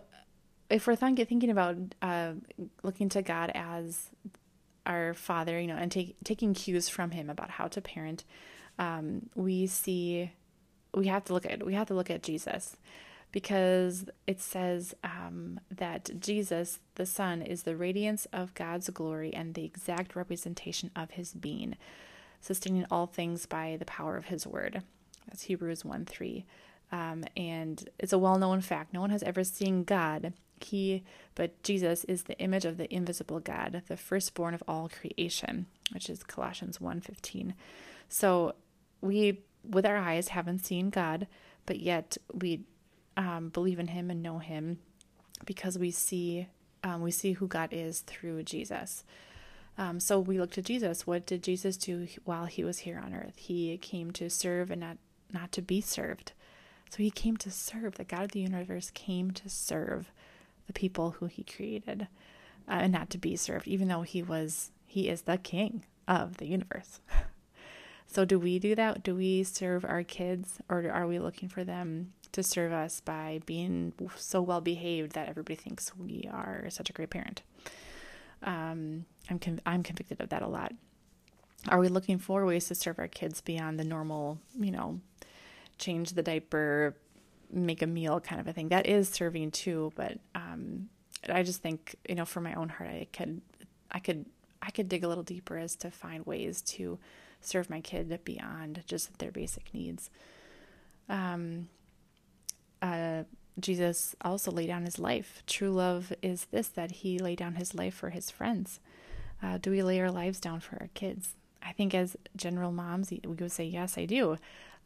if 0.69 0.85
we're 0.85 0.95
thinking 0.95 1.49
about 1.49 1.77
uh, 2.01 2.33
looking 2.83 3.09
to 3.09 3.21
God 3.21 3.51
as 3.55 4.09
our 4.85 5.13
Father, 5.13 5.59
you 5.59 5.67
know, 5.67 5.75
and 5.75 5.91
take, 5.91 6.15
taking 6.23 6.53
cues 6.53 6.89
from 6.89 7.11
Him 7.11 7.29
about 7.29 7.49
how 7.49 7.67
to 7.67 7.81
parent, 7.81 8.23
um, 8.77 9.29
we 9.35 9.65
see 9.67 10.31
we 10.93 11.07
have 11.07 11.23
to 11.25 11.33
look 11.33 11.45
at 11.45 11.65
we 11.65 11.73
have 11.73 11.87
to 11.87 11.93
look 11.93 12.09
at 12.09 12.23
Jesus 12.23 12.77
because 13.31 14.05
it 14.25 14.39
says 14.39 14.95
um, 15.03 15.59
that 15.69 16.09
Jesus, 16.19 16.79
the 16.95 17.05
Son, 17.05 17.41
is 17.41 17.63
the 17.63 17.75
radiance 17.75 18.25
of 18.31 18.53
God's 18.53 18.89
glory 18.89 19.33
and 19.33 19.53
the 19.53 19.65
exact 19.65 20.15
representation 20.15 20.91
of 20.95 21.11
His 21.11 21.33
being, 21.33 21.75
sustaining 22.39 22.85
all 22.89 23.05
things 23.05 23.45
by 23.45 23.75
the 23.77 23.85
power 23.85 24.15
of 24.17 24.25
His 24.25 24.47
word. 24.47 24.81
That's 25.27 25.43
Hebrews 25.43 25.83
1 25.83 26.05
3. 26.05 26.45
Um, 26.91 27.25
and 27.35 27.87
it's 27.99 28.13
a 28.13 28.17
well 28.17 28.37
known 28.37 28.61
fact. 28.61 28.93
No 28.93 29.01
one 29.01 29.09
has 29.09 29.23
ever 29.23 29.43
seen 29.43 29.83
God. 29.83 30.33
He, 30.59 31.03
but 31.35 31.61
Jesus 31.61 32.03
is 32.05 32.23
the 32.23 32.37
image 32.39 32.65
of 32.65 32.77
the 32.77 32.91
invisible 32.93 33.39
God, 33.39 33.83
the 33.87 33.97
firstborn 33.97 34.53
of 34.53 34.63
all 34.67 34.89
creation, 34.89 35.67
which 35.93 36.09
is 36.09 36.23
Colossians 36.23 36.79
1:15. 36.79 37.53
So 38.09 38.55
we, 39.01 39.41
with 39.67 39.85
our 39.85 39.97
eyes, 39.97 40.29
haven't 40.29 40.65
seen 40.65 40.89
God, 40.89 41.27
but 41.65 41.79
yet 41.79 42.17
we 42.33 42.61
um, 43.15 43.49
believe 43.49 43.79
in 43.79 43.87
Him 43.87 44.09
and 44.09 44.23
know 44.23 44.39
Him 44.39 44.79
because 45.45 45.77
we 45.77 45.91
see 45.91 46.47
um, 46.83 47.01
we 47.01 47.11
see 47.11 47.33
who 47.33 47.47
God 47.47 47.69
is 47.71 47.99
through 47.99 48.43
Jesus. 48.43 49.03
Um, 49.77 49.99
so 49.99 50.19
we 50.19 50.39
look 50.39 50.51
to 50.51 50.61
Jesus. 50.61 51.05
What 51.05 51.25
did 51.25 51.43
Jesus 51.43 51.77
do 51.77 52.07
while 52.23 52.45
he 52.45 52.63
was 52.63 52.79
here 52.79 52.99
on 53.03 53.13
earth? 53.13 53.37
He 53.37 53.77
came 53.77 54.11
to 54.11 54.29
serve 54.29 54.71
and 54.71 54.81
not 54.81 54.97
not 55.31 55.51
to 55.53 55.61
be 55.61 55.81
served. 55.81 56.31
So 56.89 56.97
he 56.97 57.11
came 57.11 57.37
to 57.37 57.51
serve. 57.51 57.95
The 57.95 58.03
God 58.03 58.23
of 58.23 58.31
the 58.31 58.39
universe 58.39 58.91
came 58.91 59.31
to 59.31 59.49
serve 59.49 60.11
the 60.67 60.73
people 60.73 61.11
who 61.11 61.25
he 61.25 61.43
created 61.43 62.07
uh, 62.67 62.79
and 62.81 62.93
not 62.93 63.09
to 63.11 63.17
be 63.17 63.35
served, 63.35 63.67
even 63.67 63.87
though 63.87 64.01
he 64.01 64.21
was, 64.21 64.71
he 64.85 65.09
is 65.09 65.23
the 65.23 65.37
king 65.37 65.83
of 66.07 66.37
the 66.37 66.47
universe. 66.47 66.99
so 68.05 68.25
do 68.25 68.37
we 68.39 68.59
do 68.59 68.75
that? 68.75 69.03
Do 69.03 69.15
we 69.15 69.43
serve 69.43 69.85
our 69.85 70.03
kids 70.03 70.59
or 70.69 70.89
are 70.91 71.07
we 71.07 71.19
looking 71.19 71.49
for 71.49 71.63
them 71.63 72.13
to 72.33 72.43
serve 72.43 72.73
us 72.73 73.01
by 73.01 73.39
being 73.45 73.93
so 74.15 74.41
well 74.41 74.61
behaved 74.61 75.13
that 75.13 75.29
everybody 75.29 75.55
thinks 75.55 75.95
we 75.95 76.29
are 76.31 76.65
such 76.69 76.89
a 76.89 76.93
great 76.93 77.09
parent? 77.09 77.41
Um, 78.43 79.05
I'm, 79.29 79.39
con- 79.39 79.61
I'm 79.65 79.83
convicted 79.83 80.21
of 80.21 80.29
that 80.29 80.41
a 80.41 80.47
lot. 80.47 80.73
Are 81.69 81.79
we 81.79 81.87
looking 81.87 82.19
for 82.19 82.45
ways 82.45 82.67
to 82.67 82.75
serve 82.75 82.99
our 82.99 83.07
kids 83.07 83.41
beyond 83.41 83.79
the 83.79 83.83
normal, 83.83 84.39
you 84.57 84.71
know, 84.71 84.99
change 85.77 86.13
the 86.13 86.23
diaper, 86.23 86.95
make 87.51 87.81
a 87.81 87.87
meal 87.87 88.19
kind 88.19 88.41
of 88.41 88.47
a 88.47 88.53
thing. 88.53 88.69
That 88.69 88.87
is 88.87 89.09
serving 89.09 89.51
too, 89.51 89.91
but 89.95 90.19
um, 90.35 90.89
I 91.29 91.43
just 91.43 91.61
think 91.61 91.95
you 92.07 92.15
know 92.15 92.25
for 92.25 92.41
my 92.41 92.53
own 92.53 92.69
heart, 92.69 92.89
I 92.89 93.07
could, 93.11 93.41
I 93.91 93.99
could, 93.99 94.25
I 94.61 94.71
could 94.71 94.89
dig 94.89 95.03
a 95.03 95.07
little 95.07 95.23
deeper 95.23 95.57
as 95.57 95.75
to 95.77 95.91
find 95.91 96.25
ways 96.25 96.61
to 96.63 96.99
serve 97.41 97.69
my 97.69 97.81
kid 97.81 98.19
beyond 98.23 98.83
just 98.87 99.17
their 99.19 99.31
basic 99.31 99.73
needs. 99.73 100.09
Um, 101.09 101.69
uh, 102.81 103.23
Jesus 103.59 104.15
also 104.21 104.51
laid 104.51 104.67
down 104.67 104.85
his 104.85 104.99
life. 104.99 105.41
True 105.47 105.71
love 105.71 106.13
is 106.21 106.45
this 106.51 106.67
that 106.69 106.91
he 106.91 107.17
laid 107.17 107.39
down 107.39 107.55
his 107.55 107.73
life 107.73 107.95
for 107.95 108.11
his 108.11 108.29
friends. 108.29 108.79
Uh, 109.41 109.57
do 109.57 109.71
we 109.71 109.81
lay 109.83 109.99
our 109.99 110.11
lives 110.11 110.39
down 110.39 110.59
for 110.59 110.77
our 110.79 110.89
kids? 110.93 111.35
I 111.63 111.71
think 111.73 111.93
as 111.93 112.15
general 112.35 112.71
moms, 112.71 113.11
we 113.11 113.21
would 113.23 113.51
say, 113.51 113.65
yes, 113.65 113.97
I 113.97 114.05
do. 114.05 114.37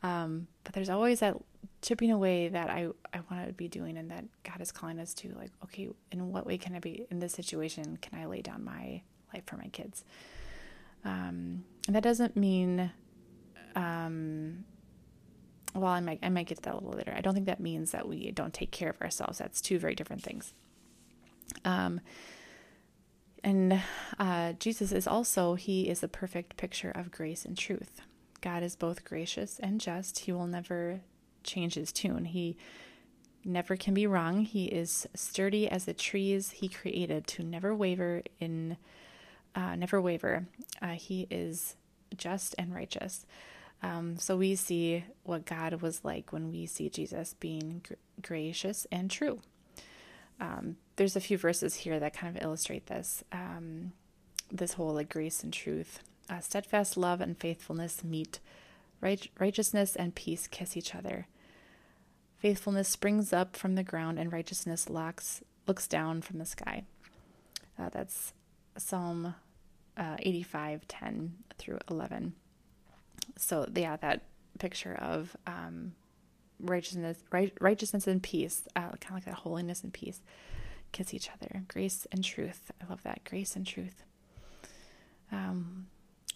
Um, 0.03 0.47
but 0.63 0.73
there's 0.73 0.89
always 0.89 1.19
that 1.19 1.37
chipping 1.81 2.11
away 2.11 2.47
that 2.47 2.69
I, 2.69 2.87
I 3.13 3.19
want 3.29 3.47
to 3.47 3.53
be 3.53 3.67
doing 3.67 3.97
and 3.97 4.09
that 4.11 4.25
God 4.43 4.61
is 4.61 4.71
calling 4.71 4.99
us 4.99 5.13
to 5.15 5.29
like, 5.37 5.51
okay, 5.63 5.89
in 6.11 6.31
what 6.31 6.45
way 6.45 6.57
can 6.57 6.75
I 6.75 6.79
be 6.79 7.05
in 7.09 7.19
this 7.19 7.33
situation? 7.33 7.97
Can 8.01 8.19
I 8.19 8.25
lay 8.25 8.41
down 8.41 8.63
my 8.63 9.01
life 9.33 9.43
for 9.45 9.57
my 9.57 9.67
kids? 9.67 10.03
Um, 11.03 11.63
and 11.87 11.95
that 11.95 12.03
doesn't 12.03 12.35
mean, 12.35 12.91
um, 13.75 14.63
well, 15.73 15.91
I 15.91 15.99
might, 15.99 16.19
I 16.21 16.29
might 16.29 16.47
get 16.47 16.57
to 16.57 16.63
that 16.63 16.73
a 16.73 16.75
little 16.75 16.91
later. 16.91 17.13
I 17.15 17.21
don't 17.21 17.33
think 17.33 17.47
that 17.47 17.59
means 17.59 17.91
that 17.91 18.07
we 18.07 18.31
don't 18.31 18.53
take 18.53 18.71
care 18.71 18.89
of 18.89 19.01
ourselves. 19.01 19.39
That's 19.39 19.61
two 19.61 19.79
very 19.79 19.95
different 19.95 20.21
things. 20.21 20.53
Um, 21.65 22.01
and 23.43 23.81
uh, 24.19 24.53
Jesus 24.53 24.91
is 24.91 25.07
also, 25.07 25.55
he 25.55 25.89
is 25.89 26.03
a 26.03 26.07
perfect 26.07 26.57
picture 26.57 26.91
of 26.91 27.11
grace 27.11 27.45
and 27.45 27.57
truth. 27.57 28.01
God 28.41 28.63
is 28.63 28.75
both 28.75 29.05
gracious 29.05 29.59
and 29.59 29.79
just. 29.79 30.19
He 30.19 30.31
will 30.31 30.47
never 30.47 31.01
change 31.43 31.75
his 31.75 31.91
tune. 31.91 32.25
He 32.25 32.57
never 33.43 33.75
can 33.75 33.93
be 33.93 34.07
wrong. 34.07 34.45
He 34.45 34.65
is 34.65 35.07
sturdy 35.15 35.69
as 35.69 35.85
the 35.85 35.93
trees 35.93 36.51
he 36.51 36.67
created 36.67 37.27
to 37.27 37.43
never 37.43 37.73
waver 37.75 38.23
in 38.39 38.77
uh, 39.53 39.75
never 39.75 40.01
waver. 40.01 40.47
Uh, 40.81 40.93
he 40.93 41.27
is 41.29 41.75
just 42.15 42.55
and 42.57 42.73
righteous. 42.73 43.25
Um, 43.83 44.17
so 44.17 44.37
we 44.37 44.55
see 44.55 45.03
what 45.23 45.45
God 45.45 45.81
was 45.81 46.05
like 46.05 46.31
when 46.31 46.49
we 46.51 46.65
see 46.65 46.89
Jesus 46.89 47.35
being 47.39 47.81
gr- 47.85 47.95
gracious 48.21 48.85
and 48.91 49.09
true. 49.09 49.39
Um, 50.39 50.77
there's 50.95 51.15
a 51.15 51.21
few 51.21 51.37
verses 51.37 51.75
here 51.75 51.99
that 51.99 52.15
kind 52.15 52.35
of 52.35 52.43
illustrate 52.43 52.87
this. 52.87 53.23
Um, 53.31 53.93
this 54.51 54.73
whole 54.73 54.93
like 54.93 55.09
grace 55.09 55.43
and 55.43 55.53
truth. 55.53 55.99
Uh, 56.31 56.39
steadfast 56.39 56.95
love 56.95 57.19
and 57.19 57.37
faithfulness 57.37 58.03
meet. 58.03 58.39
Right, 59.01 59.29
righteousness 59.39 59.95
and 59.95 60.15
peace 60.15 60.47
kiss 60.47 60.77
each 60.77 60.95
other. 60.95 61.27
Faithfulness 62.37 62.87
springs 62.87 63.33
up 63.33 63.57
from 63.57 63.75
the 63.75 63.83
ground, 63.83 64.17
and 64.17 64.31
righteousness 64.31 64.89
looks 64.89 65.43
looks 65.67 65.87
down 65.87 66.21
from 66.21 66.37
the 66.39 66.45
sky. 66.45 66.83
Uh, 67.77 67.89
that's 67.89 68.33
Psalm 68.77 69.35
uh, 69.97 70.15
85, 70.19 70.87
10 70.87 71.33
through 71.57 71.79
11. 71.89 72.33
So, 73.37 73.67
yeah, 73.75 73.97
that 73.97 74.21
picture 74.59 74.95
of 74.95 75.35
um, 75.45 75.93
righteousness, 76.59 77.17
right, 77.31 77.53
righteousness 77.59 78.07
and 78.07 78.21
peace, 78.21 78.63
uh, 78.75 78.89
kind 78.99 79.09
of 79.09 79.13
like 79.13 79.25
that 79.25 79.35
holiness 79.35 79.83
and 79.83 79.93
peace, 79.93 80.21
kiss 80.91 81.13
each 81.13 81.29
other. 81.29 81.63
Grace 81.67 82.07
and 82.11 82.23
truth. 82.23 82.71
I 82.81 82.89
love 82.89 83.03
that. 83.03 83.23
Grace 83.23 83.55
and 83.55 83.65
truth. 83.65 84.03
Um, 85.31 85.87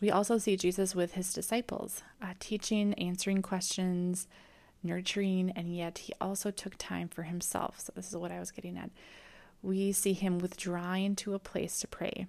we 0.01 0.11
also 0.11 0.37
see 0.37 0.57
Jesus 0.57 0.93
with 0.93 1.13
his 1.13 1.33
disciples, 1.33 2.03
uh, 2.21 2.33
teaching, 2.39 2.93
answering 2.95 3.41
questions, 3.41 4.27
nurturing, 4.83 5.51
and 5.55 5.75
yet 5.75 5.99
he 5.99 6.13
also 6.19 6.51
took 6.51 6.75
time 6.77 7.07
for 7.07 7.23
himself. 7.23 7.79
So, 7.79 7.93
this 7.95 8.09
is 8.09 8.17
what 8.17 8.31
I 8.31 8.39
was 8.39 8.51
getting 8.51 8.77
at. 8.77 8.91
We 9.61 9.91
see 9.91 10.13
him 10.13 10.37
withdrawing 10.37 11.15
to 11.17 11.33
a 11.33 11.39
place 11.39 11.79
to 11.79 11.87
pray. 11.87 12.27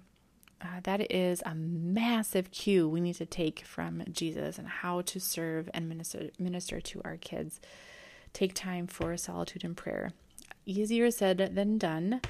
Uh, 0.59 0.79
that 0.83 1.11
is 1.11 1.43
a 1.45 1.53
massive 1.53 2.49
cue 2.49 2.89
we 2.89 2.99
need 2.99 3.15
to 3.15 3.25
take 3.25 3.59
from 3.59 4.03
Jesus 4.11 4.57
and 4.57 4.67
how 4.67 5.01
to 5.01 5.19
serve 5.19 5.69
and 5.73 5.87
minister, 5.87 6.29
minister 6.39 6.81
to 6.81 7.01
our 7.05 7.17
kids. 7.17 7.59
Take 8.33 8.55
time 8.55 8.87
for 8.87 9.15
solitude 9.17 9.63
and 9.63 9.77
prayer. 9.77 10.11
Easier 10.65 11.11
said 11.11 11.51
than 11.53 11.77
done. 11.77 12.21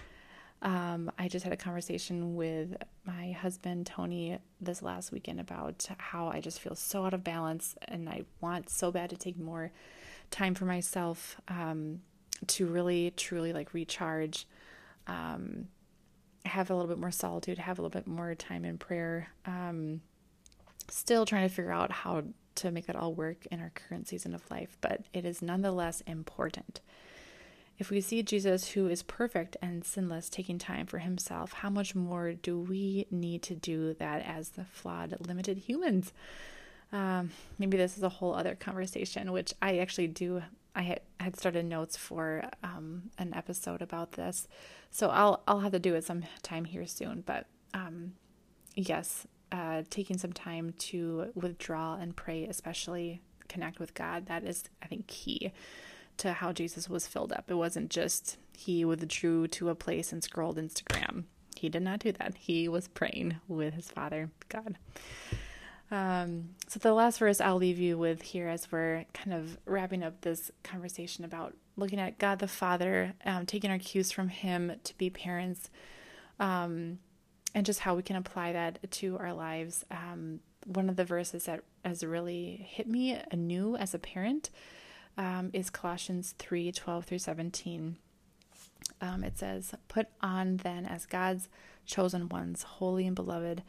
Um, 0.61 1.11
I 1.19 1.27
just 1.27 1.43
had 1.43 1.53
a 1.53 1.57
conversation 1.57 2.35
with 2.35 2.75
my 3.05 3.31
husband, 3.31 3.85
Tony, 3.85 4.39
this 4.59 4.81
last 4.81 5.11
weekend 5.11 5.39
about 5.39 5.87
how 5.97 6.27
I 6.27 6.41
just 6.41 6.59
feel 6.59 6.75
so 6.75 7.05
out 7.05 7.13
of 7.13 7.23
balance 7.23 7.75
and 7.87 8.09
I 8.09 8.23
want 8.41 8.69
so 8.69 8.91
bad 8.91 9.11
to 9.11 9.17
take 9.17 9.37
more 9.37 9.71
time 10.31 10.55
for 10.55 10.65
myself 10.65 11.39
um, 11.47 12.01
to 12.47 12.65
really, 12.65 13.11
truly 13.15 13.53
like 13.53 13.73
recharge. 13.73 14.47
Um, 15.05 15.67
have 16.45 16.69
a 16.69 16.73
little 16.73 16.87
bit 16.87 16.97
more 16.97 17.11
solitude, 17.11 17.57
have 17.57 17.77
a 17.77 17.81
little 17.81 17.97
bit 17.97 18.07
more 18.07 18.33
time 18.33 18.65
in 18.65 18.77
prayer. 18.77 19.29
Um, 19.45 20.01
still 20.89 21.25
trying 21.25 21.47
to 21.47 21.53
figure 21.53 21.71
out 21.71 21.91
how 21.91 22.23
to 22.55 22.71
make 22.71 22.87
that 22.87 22.95
all 22.95 23.13
work 23.13 23.45
in 23.51 23.59
our 23.59 23.71
current 23.75 24.07
season 24.07 24.33
of 24.33 24.49
life, 24.49 24.77
but 24.81 25.01
it 25.13 25.25
is 25.25 25.41
nonetheless 25.41 26.01
important. 26.07 26.81
If 27.79 27.91
we 27.91 28.01
see 28.01 28.23
Jesus, 28.23 28.69
who 28.69 28.87
is 28.87 29.03
perfect 29.03 29.55
and 29.61 29.83
sinless, 29.83 30.29
taking 30.29 30.57
time 30.57 30.87
for 30.87 30.97
himself, 30.97 31.53
how 31.53 31.69
much 31.69 31.93
more 31.93 32.33
do 32.33 32.59
we 32.59 33.05
need 33.11 33.43
to 33.43 33.55
do 33.55 33.93
that 33.95 34.25
as 34.25 34.49
the 34.49 34.65
flawed, 34.65 35.15
limited 35.19 35.59
humans? 35.59 36.11
Um, 36.91 37.31
maybe 37.59 37.77
this 37.77 37.95
is 37.95 38.03
a 38.03 38.09
whole 38.09 38.33
other 38.33 38.55
conversation, 38.55 39.31
which 39.31 39.53
I 39.61 39.77
actually 39.77 40.07
do. 40.07 40.41
I 40.75 40.99
had, 41.19 41.35
started 41.35 41.65
notes 41.65 41.97
for 41.97 42.49
um, 42.63 43.09
an 43.17 43.33
episode 43.33 43.81
about 43.81 44.13
this, 44.13 44.47
so 44.89 45.09
I'll 45.09 45.43
I'll 45.47 45.59
have 45.59 45.73
to 45.73 45.79
do 45.79 45.95
it 45.95 46.05
sometime 46.05 46.65
here 46.65 46.85
soon. 46.87 47.21
But 47.25 47.47
um, 47.73 48.13
yes, 48.75 49.27
uh, 49.51 49.83
taking 49.89 50.17
some 50.17 50.31
time 50.31 50.73
to 50.77 51.31
withdraw 51.35 51.95
and 51.95 52.15
pray, 52.15 52.45
especially 52.45 53.21
connect 53.49 53.79
with 53.79 53.93
God, 53.93 54.27
that 54.27 54.43
is 54.43 54.63
I 54.81 54.87
think 54.87 55.07
key 55.07 55.51
to 56.17 56.33
how 56.33 56.51
Jesus 56.51 56.89
was 56.89 57.07
filled 57.07 57.31
up. 57.31 57.45
It 57.49 57.55
wasn't 57.55 57.89
just 57.89 58.37
he 58.57 58.83
withdrew 58.83 59.47
to 59.49 59.69
a 59.69 59.75
place 59.75 60.11
and 60.11 60.23
scrolled 60.23 60.57
Instagram. 60.57 61.25
He 61.55 61.69
did 61.69 61.83
not 61.83 61.99
do 61.99 62.11
that. 62.13 62.35
He 62.37 62.67
was 62.67 62.87
praying 62.87 63.37
with 63.47 63.73
his 63.73 63.89
Father, 63.89 64.29
God. 64.49 64.77
Um, 65.89 66.49
so, 66.67 66.79
the 66.79 66.93
last 66.93 67.19
verse 67.19 67.39
I'll 67.39 67.55
leave 67.55 67.79
you 67.79 67.97
with 67.97 68.21
here 68.21 68.47
as 68.49 68.71
we're 68.71 69.05
kind 69.13 69.33
of 69.33 69.57
wrapping 69.65 70.03
up 70.03 70.21
this 70.21 70.51
conversation 70.63 71.23
about 71.23 71.55
looking 71.77 71.99
at 71.99 72.17
God 72.17 72.39
the 72.39 72.47
Father, 72.47 73.13
um, 73.25 73.45
taking 73.45 73.71
our 73.71 73.79
cues 73.79 74.11
from 74.11 74.27
Him 74.27 74.73
to 74.83 74.97
be 74.97 75.09
parents, 75.09 75.69
um, 76.39 76.99
and 77.55 77.65
just 77.65 77.79
how 77.79 77.95
we 77.95 78.03
can 78.03 78.17
apply 78.17 78.51
that 78.51 78.91
to 78.91 79.17
our 79.17 79.33
lives. 79.33 79.85
Um, 79.89 80.41
one 80.65 80.89
of 80.89 80.97
the 80.97 81.05
verses 81.05 81.45
that 81.45 81.63
has 81.85 82.03
really 82.03 82.67
hit 82.69 82.87
me 82.87 83.17
anew 83.31 83.77
as 83.77 83.93
a 83.93 83.99
parent 83.99 84.49
um, 85.17 85.49
is 85.53 85.69
Colossians 85.69 86.35
3 86.37 86.71
12 86.71 87.05
through 87.05 87.19
17. 87.19 87.97
Um, 89.01 89.23
it 89.23 89.37
says, 89.37 89.73
Put 89.87 90.07
on 90.21 90.57
then 90.57 90.85
as 90.85 91.05
God's 91.05 91.49
chosen 91.85 92.29
ones, 92.29 92.63
holy 92.63 93.07
and 93.07 93.15
beloved, 93.15 93.63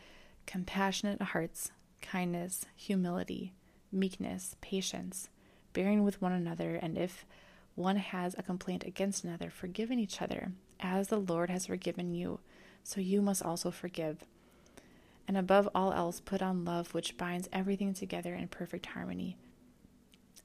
compassionate 0.47 1.21
hearts 1.21 1.73
kindness, 2.01 2.65
humility, 2.77 3.53
meekness, 3.91 4.57
patience, 4.61 5.29
bearing 5.73 6.05
with 6.05 6.23
one 6.23 6.33
another, 6.33 6.77
and 6.77 6.97
if 6.97 7.27
one 7.75 7.97
has 7.97 8.35
a 8.37 8.43
complaint 8.43 8.85
against 8.85 9.25
another, 9.25 9.51
forgiving 9.51 9.99
each 9.99 10.21
other, 10.23 10.53
as 10.81 11.09
the 11.09 11.19
Lord 11.19 11.51
has 11.51 11.67
forgiven 11.67 12.15
you, 12.15 12.41
so 12.83 13.01
you 13.01 13.21
must 13.21 13.43
also 13.43 13.71
forgive. 13.71 14.25
And 15.27 15.37
above 15.37 15.69
all 15.75 15.93
else, 15.93 16.21
put 16.21 16.41
on 16.41 16.65
love, 16.65 16.95
which 16.95 17.17
binds 17.17 17.49
everything 17.53 17.93
together 17.93 18.35
in 18.35 18.49
perfect 18.49 18.87
harmony. 18.87 19.37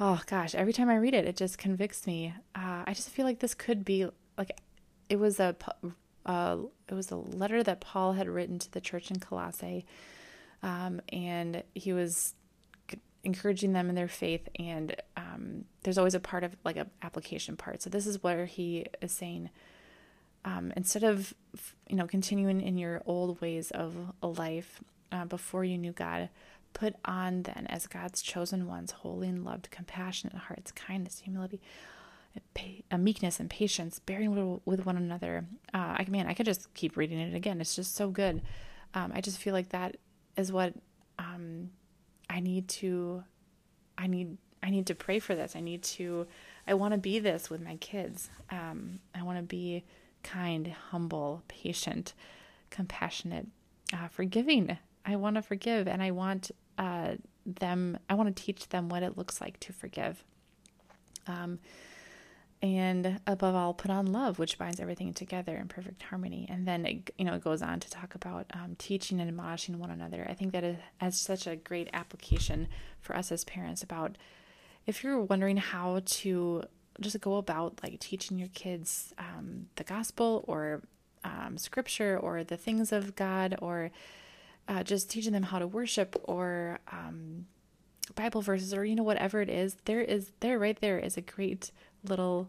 Oh 0.00 0.20
gosh, 0.26 0.54
every 0.54 0.72
time 0.72 0.88
I 0.88 0.96
read 0.96 1.14
it, 1.14 1.26
it 1.26 1.36
just 1.36 1.58
convicts 1.58 2.06
me. 2.06 2.34
Uh, 2.54 2.82
I 2.86 2.92
just 2.94 3.10
feel 3.10 3.26
like 3.26 3.40
this 3.40 3.54
could 3.54 3.84
be 3.84 4.06
like 4.38 4.58
it 5.08 5.16
was 5.16 5.38
a 5.38 5.54
uh, 6.24 6.56
it 6.88 6.94
was 6.94 7.10
a 7.10 7.16
letter 7.16 7.62
that 7.62 7.80
Paul 7.80 8.12
had 8.12 8.28
written 8.28 8.58
to 8.58 8.70
the 8.70 8.80
church 8.80 9.10
in 9.10 9.18
Colossae 9.18 9.84
um, 10.62 11.00
and 11.12 11.62
he 11.74 11.92
was 11.92 12.34
encouraging 13.24 13.72
them 13.72 13.88
in 13.88 13.94
their 13.94 14.08
faith 14.08 14.48
and 14.58 14.96
um, 15.16 15.64
there's 15.82 15.98
always 15.98 16.14
a 16.14 16.20
part 16.20 16.42
of 16.42 16.56
like 16.64 16.76
an 16.76 16.90
application 17.02 17.56
part 17.56 17.80
so 17.80 17.88
this 17.88 18.06
is 18.06 18.22
where 18.22 18.46
he 18.46 18.86
is 19.00 19.12
saying 19.12 19.48
um, 20.44 20.72
instead 20.76 21.04
of 21.04 21.32
you 21.88 21.94
know 21.94 22.06
continuing 22.06 22.60
in 22.60 22.76
your 22.76 23.00
old 23.06 23.40
ways 23.40 23.70
of 23.70 23.94
life 24.22 24.80
uh, 25.12 25.24
before 25.24 25.64
you 25.64 25.78
knew 25.78 25.92
god 25.92 26.28
put 26.72 26.94
on 27.04 27.42
then 27.42 27.66
as 27.68 27.86
god's 27.86 28.22
chosen 28.22 28.66
ones 28.66 28.90
holy 28.90 29.28
and 29.28 29.44
loved 29.44 29.70
compassionate 29.70 30.36
hearts 30.36 30.72
kindness 30.72 31.20
humility 31.20 31.60
a 32.90 32.96
meekness 32.96 33.38
and 33.40 33.50
patience 33.50 33.98
bearing 33.98 34.60
with 34.64 34.86
one 34.86 34.96
another 34.96 35.44
uh, 35.74 35.96
i 35.98 36.06
mean 36.08 36.26
i 36.26 36.32
could 36.32 36.46
just 36.46 36.72
keep 36.74 36.96
reading 36.96 37.18
it 37.18 37.34
again 37.34 37.60
it's 37.60 37.76
just 37.76 37.94
so 37.94 38.08
good 38.08 38.40
um, 38.94 39.12
i 39.14 39.20
just 39.20 39.38
feel 39.38 39.52
like 39.52 39.68
that 39.68 39.96
is 40.36 40.50
what 40.50 40.72
um, 41.18 41.70
I 42.32 42.40
need 42.40 42.68
to 42.68 43.24
I 43.98 44.06
need 44.06 44.38
I 44.62 44.70
need 44.70 44.86
to 44.86 44.94
pray 44.94 45.18
for 45.18 45.34
this. 45.34 45.54
I 45.56 45.60
need 45.60 45.82
to 45.84 46.26
I 46.66 46.74
want 46.74 46.92
to 46.92 46.98
be 46.98 47.18
this 47.18 47.50
with 47.50 47.60
my 47.60 47.76
kids. 47.76 48.30
Um, 48.50 49.00
I 49.14 49.22
want 49.22 49.38
to 49.38 49.42
be 49.42 49.84
kind, 50.22 50.68
humble, 50.90 51.42
patient, 51.48 52.14
compassionate, 52.70 53.48
uh, 53.92 54.08
forgiving. 54.08 54.78
I 55.04 55.16
want 55.16 55.36
to 55.36 55.42
forgive 55.42 55.88
and 55.88 56.02
I 56.02 56.12
want 56.12 56.52
uh, 56.82 57.16
them 57.46 57.98
I 58.08 58.14
want 58.14 58.34
to 58.34 58.42
teach 58.42 58.68
them 58.68 58.88
what 58.88 59.02
it 59.02 59.16
looks 59.16 59.40
like 59.40 59.60
to 59.60 59.72
forgive. 59.72 60.24
Um, 61.26 61.60
and 62.62 63.20
above 63.26 63.56
all 63.56 63.74
put 63.74 63.90
on 63.90 64.12
love 64.12 64.38
which 64.38 64.56
binds 64.56 64.78
everything 64.78 65.12
together 65.12 65.56
in 65.56 65.66
perfect 65.66 66.00
harmony 66.04 66.46
and 66.48 66.66
then 66.66 66.86
it, 66.86 67.12
you 67.18 67.24
know 67.24 67.34
it 67.34 67.42
goes 67.42 67.60
on 67.60 67.80
to 67.80 67.90
talk 67.90 68.14
about 68.14 68.46
um, 68.54 68.76
teaching 68.78 69.20
and 69.20 69.28
admonishing 69.28 69.78
one 69.78 69.90
another 69.90 70.24
i 70.30 70.32
think 70.32 70.52
that 70.52 70.62
is 70.62 70.76
has 70.98 71.20
such 71.20 71.46
a 71.46 71.56
great 71.56 71.88
application 71.92 72.68
for 73.00 73.16
us 73.16 73.32
as 73.32 73.44
parents 73.44 73.82
about 73.82 74.16
if 74.86 75.02
you're 75.02 75.20
wondering 75.20 75.56
how 75.56 76.00
to 76.04 76.62
just 77.00 77.20
go 77.20 77.36
about 77.36 77.80
like 77.82 77.98
teaching 77.98 78.38
your 78.38 78.48
kids 78.54 79.12
um, 79.18 79.66
the 79.74 79.84
gospel 79.84 80.44
or 80.46 80.82
um, 81.24 81.58
scripture 81.58 82.16
or 82.16 82.44
the 82.44 82.56
things 82.56 82.92
of 82.92 83.16
god 83.16 83.56
or 83.60 83.90
uh, 84.68 84.82
just 84.82 85.10
teaching 85.10 85.32
them 85.32 85.44
how 85.44 85.58
to 85.58 85.66
worship 85.66 86.20
or 86.24 86.78
um, 86.90 87.46
bible 88.14 88.42
verses 88.42 88.74
or 88.74 88.84
you 88.84 88.94
know 88.94 89.02
whatever 89.02 89.40
it 89.40 89.48
is 89.48 89.76
there 89.84 90.00
is 90.00 90.32
there 90.40 90.58
right 90.58 90.80
there 90.80 90.98
is 90.98 91.16
a 91.16 91.22
great 91.22 91.70
little 92.04 92.48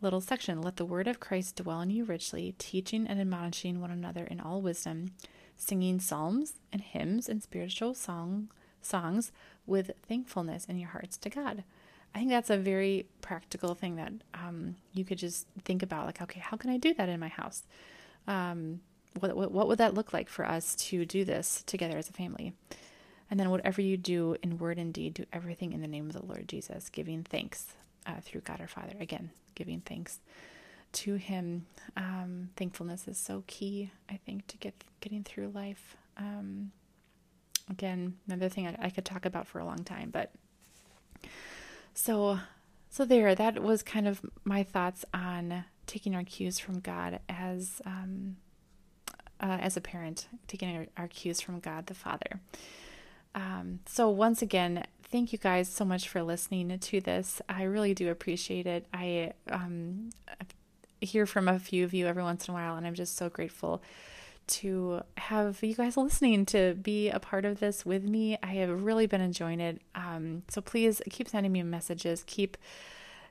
little 0.00 0.20
section 0.20 0.60
let 0.60 0.76
the 0.76 0.84
word 0.84 1.06
of 1.06 1.20
christ 1.20 1.56
dwell 1.56 1.80
in 1.80 1.90
you 1.90 2.04
richly 2.04 2.54
teaching 2.58 3.06
and 3.06 3.20
admonishing 3.20 3.80
one 3.80 3.90
another 3.90 4.24
in 4.24 4.40
all 4.40 4.60
wisdom 4.60 5.12
singing 5.56 6.00
psalms 6.00 6.54
and 6.72 6.82
hymns 6.82 7.28
and 7.28 7.42
spiritual 7.42 7.94
song 7.94 8.48
songs 8.80 9.32
with 9.66 9.92
thankfulness 10.06 10.64
in 10.64 10.78
your 10.78 10.90
hearts 10.90 11.16
to 11.18 11.30
God. 11.30 11.64
I 12.14 12.18
think 12.18 12.30
that's 12.30 12.50
a 12.50 12.58
very 12.58 13.06
practical 13.20 13.74
thing 13.74 13.96
that 13.96 14.12
um, 14.34 14.76
you 14.92 15.04
could 15.04 15.18
just 15.18 15.46
think 15.64 15.82
about. 15.82 16.06
Like, 16.06 16.20
okay, 16.20 16.40
how 16.40 16.56
can 16.56 16.70
I 16.70 16.76
do 16.76 16.92
that 16.94 17.08
in 17.08 17.20
my 17.20 17.28
house? 17.28 17.62
Um, 18.26 18.80
what, 19.18 19.36
what, 19.36 19.52
what 19.52 19.68
would 19.68 19.78
that 19.78 19.94
look 19.94 20.12
like 20.12 20.28
for 20.28 20.46
us 20.46 20.74
to 20.76 21.04
do 21.04 21.24
this 21.24 21.62
together 21.66 21.96
as 21.96 22.08
a 22.08 22.12
family? 22.12 22.54
And 23.30 23.40
then, 23.40 23.50
whatever 23.50 23.80
you 23.80 23.96
do 23.96 24.36
in 24.42 24.58
word 24.58 24.78
and 24.78 24.92
deed, 24.92 25.14
do 25.14 25.24
everything 25.32 25.72
in 25.72 25.80
the 25.80 25.88
name 25.88 26.06
of 26.06 26.12
the 26.12 26.24
Lord 26.24 26.48
Jesus, 26.48 26.90
giving 26.90 27.22
thanks 27.22 27.72
uh, 28.06 28.20
through 28.20 28.42
God 28.42 28.60
our 28.60 28.66
Father. 28.68 28.94
Again, 29.00 29.30
giving 29.54 29.80
thanks 29.80 30.20
to 30.92 31.14
Him. 31.14 31.66
Um, 31.96 32.50
thankfulness 32.56 33.08
is 33.08 33.16
so 33.16 33.44
key, 33.46 33.90
I 34.10 34.18
think, 34.26 34.46
to 34.48 34.58
get 34.58 34.84
getting 35.00 35.24
through 35.24 35.48
life. 35.54 35.96
Um, 36.18 36.72
again, 37.70 38.18
another 38.26 38.50
thing 38.50 38.66
I, 38.66 38.76
I 38.82 38.90
could 38.90 39.06
talk 39.06 39.24
about 39.24 39.46
for 39.46 39.60
a 39.60 39.64
long 39.64 39.82
time, 39.82 40.10
but 40.10 40.32
so 41.94 42.38
so 42.90 43.06
there. 43.06 43.34
That 43.34 43.62
was 43.62 43.82
kind 43.82 44.06
of 44.06 44.20
my 44.44 44.62
thoughts 44.62 45.06
on 45.14 45.64
taking 45.86 46.14
our 46.14 46.24
cues 46.24 46.58
from 46.58 46.80
God 46.80 47.20
as 47.28 47.80
um, 47.86 48.36
uh, 49.42 49.58
as 49.60 49.76
a 49.76 49.80
parent, 49.80 50.28
taking 50.46 50.76
our, 50.76 50.86
our, 50.96 51.08
cues 51.08 51.40
from 51.40 51.58
God 51.60 51.86
the 51.86 51.94
Father. 51.94 52.40
Um, 53.34 53.80
so 53.86 54.08
once 54.08 54.40
again, 54.40 54.84
thank 55.02 55.32
you 55.32 55.38
guys 55.38 55.68
so 55.68 55.84
much 55.84 56.08
for 56.08 56.22
listening 56.22 56.78
to 56.78 57.00
this. 57.00 57.42
I 57.48 57.64
really 57.64 57.92
do 57.92 58.10
appreciate 58.10 58.66
it. 58.66 58.86
I 58.94 59.32
um, 59.50 60.10
hear 61.00 61.26
from 61.26 61.48
a 61.48 61.58
few 61.58 61.84
of 61.84 61.92
you 61.92 62.06
every 62.06 62.22
once 62.22 62.46
in 62.46 62.52
a 62.52 62.54
while, 62.54 62.76
and 62.76 62.86
I'm 62.86 62.94
just 62.94 63.16
so 63.16 63.28
grateful 63.28 63.82
to 64.46 65.02
have 65.16 65.62
you 65.62 65.74
guys 65.74 65.96
listening 65.96 66.44
to 66.46 66.74
be 66.74 67.08
a 67.08 67.20
part 67.20 67.44
of 67.44 67.60
this 67.60 67.86
with 67.86 68.04
me. 68.04 68.38
I 68.42 68.54
have 68.54 68.82
really 68.82 69.06
been 69.06 69.20
enjoying 69.20 69.60
it. 69.60 69.80
Um, 69.94 70.42
so 70.48 70.60
please 70.60 71.00
keep 71.10 71.28
sending 71.28 71.52
me 71.52 71.62
messages. 71.62 72.24
Keep 72.26 72.56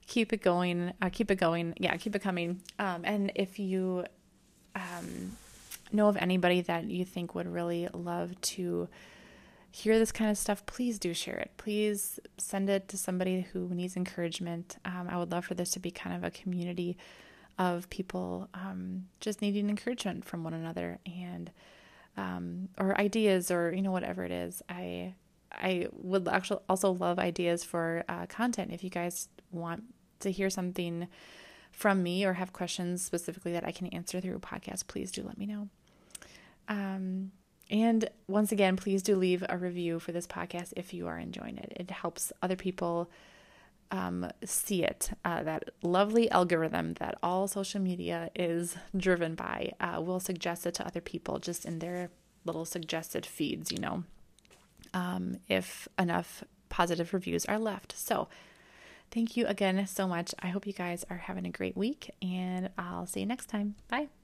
keep 0.08 0.34
it 0.34 0.42
going. 0.42 0.94
Uh, 1.02 1.10
keep 1.12 1.32
it 1.32 1.36
going. 1.36 1.74
Yeah, 1.78 1.96
keep 1.98 2.16
it 2.16 2.22
coming. 2.22 2.62
Um, 2.80 3.02
and 3.04 3.32
if 3.36 3.60
you 3.60 4.06
um, 4.76 5.38
know 5.94 6.08
of 6.08 6.18
anybody 6.18 6.62
that 6.62 6.86
you 6.86 7.06
think 7.06 7.36
would 7.36 7.48
really 7.48 7.88
love 7.94 8.40
to 8.42 8.88
hear 9.72 9.98
this 9.98 10.12
kind 10.12 10.30
of 10.30 10.38
stuff, 10.38 10.66
please 10.66 11.00
do 11.00 11.14
share 11.14 11.38
it. 11.38 11.52
Please 11.58 12.20
send 12.38 12.70
it 12.70 12.90
to 12.90 12.98
somebody 12.98 13.48
who 13.54 13.70
needs 13.70 13.96
encouragement. 13.96 14.78
Um, 14.84 15.08
I 15.10 15.18
would 15.18 15.32
love 15.32 15.46
for 15.46 15.54
this 15.54 15.72
to 15.72 15.80
be 15.80 15.92
kind 15.92 16.16
of 16.16 16.24
a 16.24 16.32
community 16.32 16.98
of 17.58 17.90
people 17.90 18.50
um, 18.54 19.06
just 19.20 19.42
needing 19.42 19.70
encouragement 19.70 20.26
from 20.26 20.44
one 20.44 20.54
another 20.54 21.00
and 21.06 21.52
um, 22.18 22.70
or 22.78 23.00
ideas 23.00 23.50
or 23.50 23.72
you 23.72 23.82
know 23.82 23.92
whatever 23.92 24.24
it 24.26 24.32
is. 24.32 24.62
I 24.68 25.14
I 25.52 25.88
would 25.92 26.28
actually 26.28 26.62
also 26.68 26.92
love 26.92 27.20
ideas 27.20 27.64
for 27.64 28.04
uh, 28.10 28.26
content 28.28 28.72
if 28.72 28.84
you 28.84 28.90
guys 28.90 29.30
want 29.52 29.84
to 30.20 30.32
hear 30.32 30.50
something 30.50 31.08
from 31.72 32.04
me 32.04 32.26
or 32.26 32.34
have 32.34 32.54
questions 32.54 33.04
specifically 33.04 33.54
that 33.54 33.66
I 33.66 33.72
can 33.72 33.88
answer 33.88 34.20
through 34.20 34.36
a 34.36 34.40
podcast. 34.40 34.88
Please 34.88 35.12
do 35.12 35.24
let 35.24 35.38
me 35.38 35.46
know. 35.46 35.70
Um, 36.68 37.32
and 37.70 38.10
once 38.28 38.52
again, 38.52 38.76
please 38.76 39.02
do 39.02 39.16
leave 39.16 39.44
a 39.48 39.58
review 39.58 40.00
for 40.00 40.12
this 40.12 40.28
podcast 40.28 40.74
if 40.76 40.94
you 40.94 41.08
are 41.08 41.18
enjoying 41.18 41.58
it. 41.58 41.72
It 41.76 41.90
helps 41.90 42.34
other 42.42 42.58
people 42.58 43.10
um, 43.92 44.30
see 44.44 44.84
it. 44.84 45.12
Uh, 45.24 45.44
that 45.44 45.70
lovely 45.82 46.30
algorithm 46.32 46.94
that 46.96 47.18
all 47.24 47.48
social 47.48 47.82
media 47.82 48.30
is 48.36 48.76
driven 48.96 49.36
by 49.36 49.72
uh, 49.80 50.02
will 50.02 50.20
suggest 50.20 50.66
it 50.66 50.74
to 50.76 50.86
other 50.86 51.02
people 51.02 51.40
just 51.40 51.66
in 51.66 51.80
their 51.80 52.10
little 52.46 52.66
suggested 52.66 53.26
feeds, 53.26 53.72
you 53.72 53.78
know, 53.78 54.04
um, 54.94 55.38
if 55.48 55.88
enough 56.00 56.44
positive 56.70 57.14
reviews 57.14 57.46
are 57.46 57.60
left. 57.60 57.98
So, 57.98 58.28
thank 59.12 59.38
you 59.38 59.46
again 59.46 59.86
so 59.88 60.08
much. 60.08 60.34
I 60.40 60.48
hope 60.48 60.66
you 60.66 60.74
guys 60.74 61.06
are 61.10 61.18
having 61.18 61.46
a 61.46 61.52
great 61.52 61.78
week, 61.78 62.10
and 62.22 62.70
I'll 62.78 63.06
see 63.06 63.20
you 63.22 63.26
next 63.26 63.48
time. 63.48 63.76
Bye. 63.90 64.21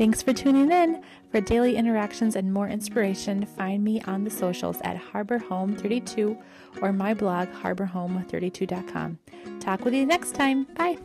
Thanks 0.00 0.22
for 0.22 0.32
tuning 0.32 0.72
in. 0.72 1.02
For 1.30 1.42
daily 1.42 1.76
interactions 1.76 2.34
and 2.34 2.54
more 2.54 2.66
inspiration, 2.66 3.44
find 3.44 3.84
me 3.84 4.00
on 4.04 4.24
the 4.24 4.30
socials 4.30 4.78
at 4.80 4.96
Harbor 4.96 5.36
Home 5.36 5.76
32 5.76 6.38
or 6.80 6.90
my 6.90 7.12
blog, 7.12 7.48
harborhome32.com. 7.62 9.18
Talk 9.60 9.84
with 9.84 9.92
you 9.92 10.06
next 10.06 10.34
time. 10.34 10.64
Bye. 10.74 10.96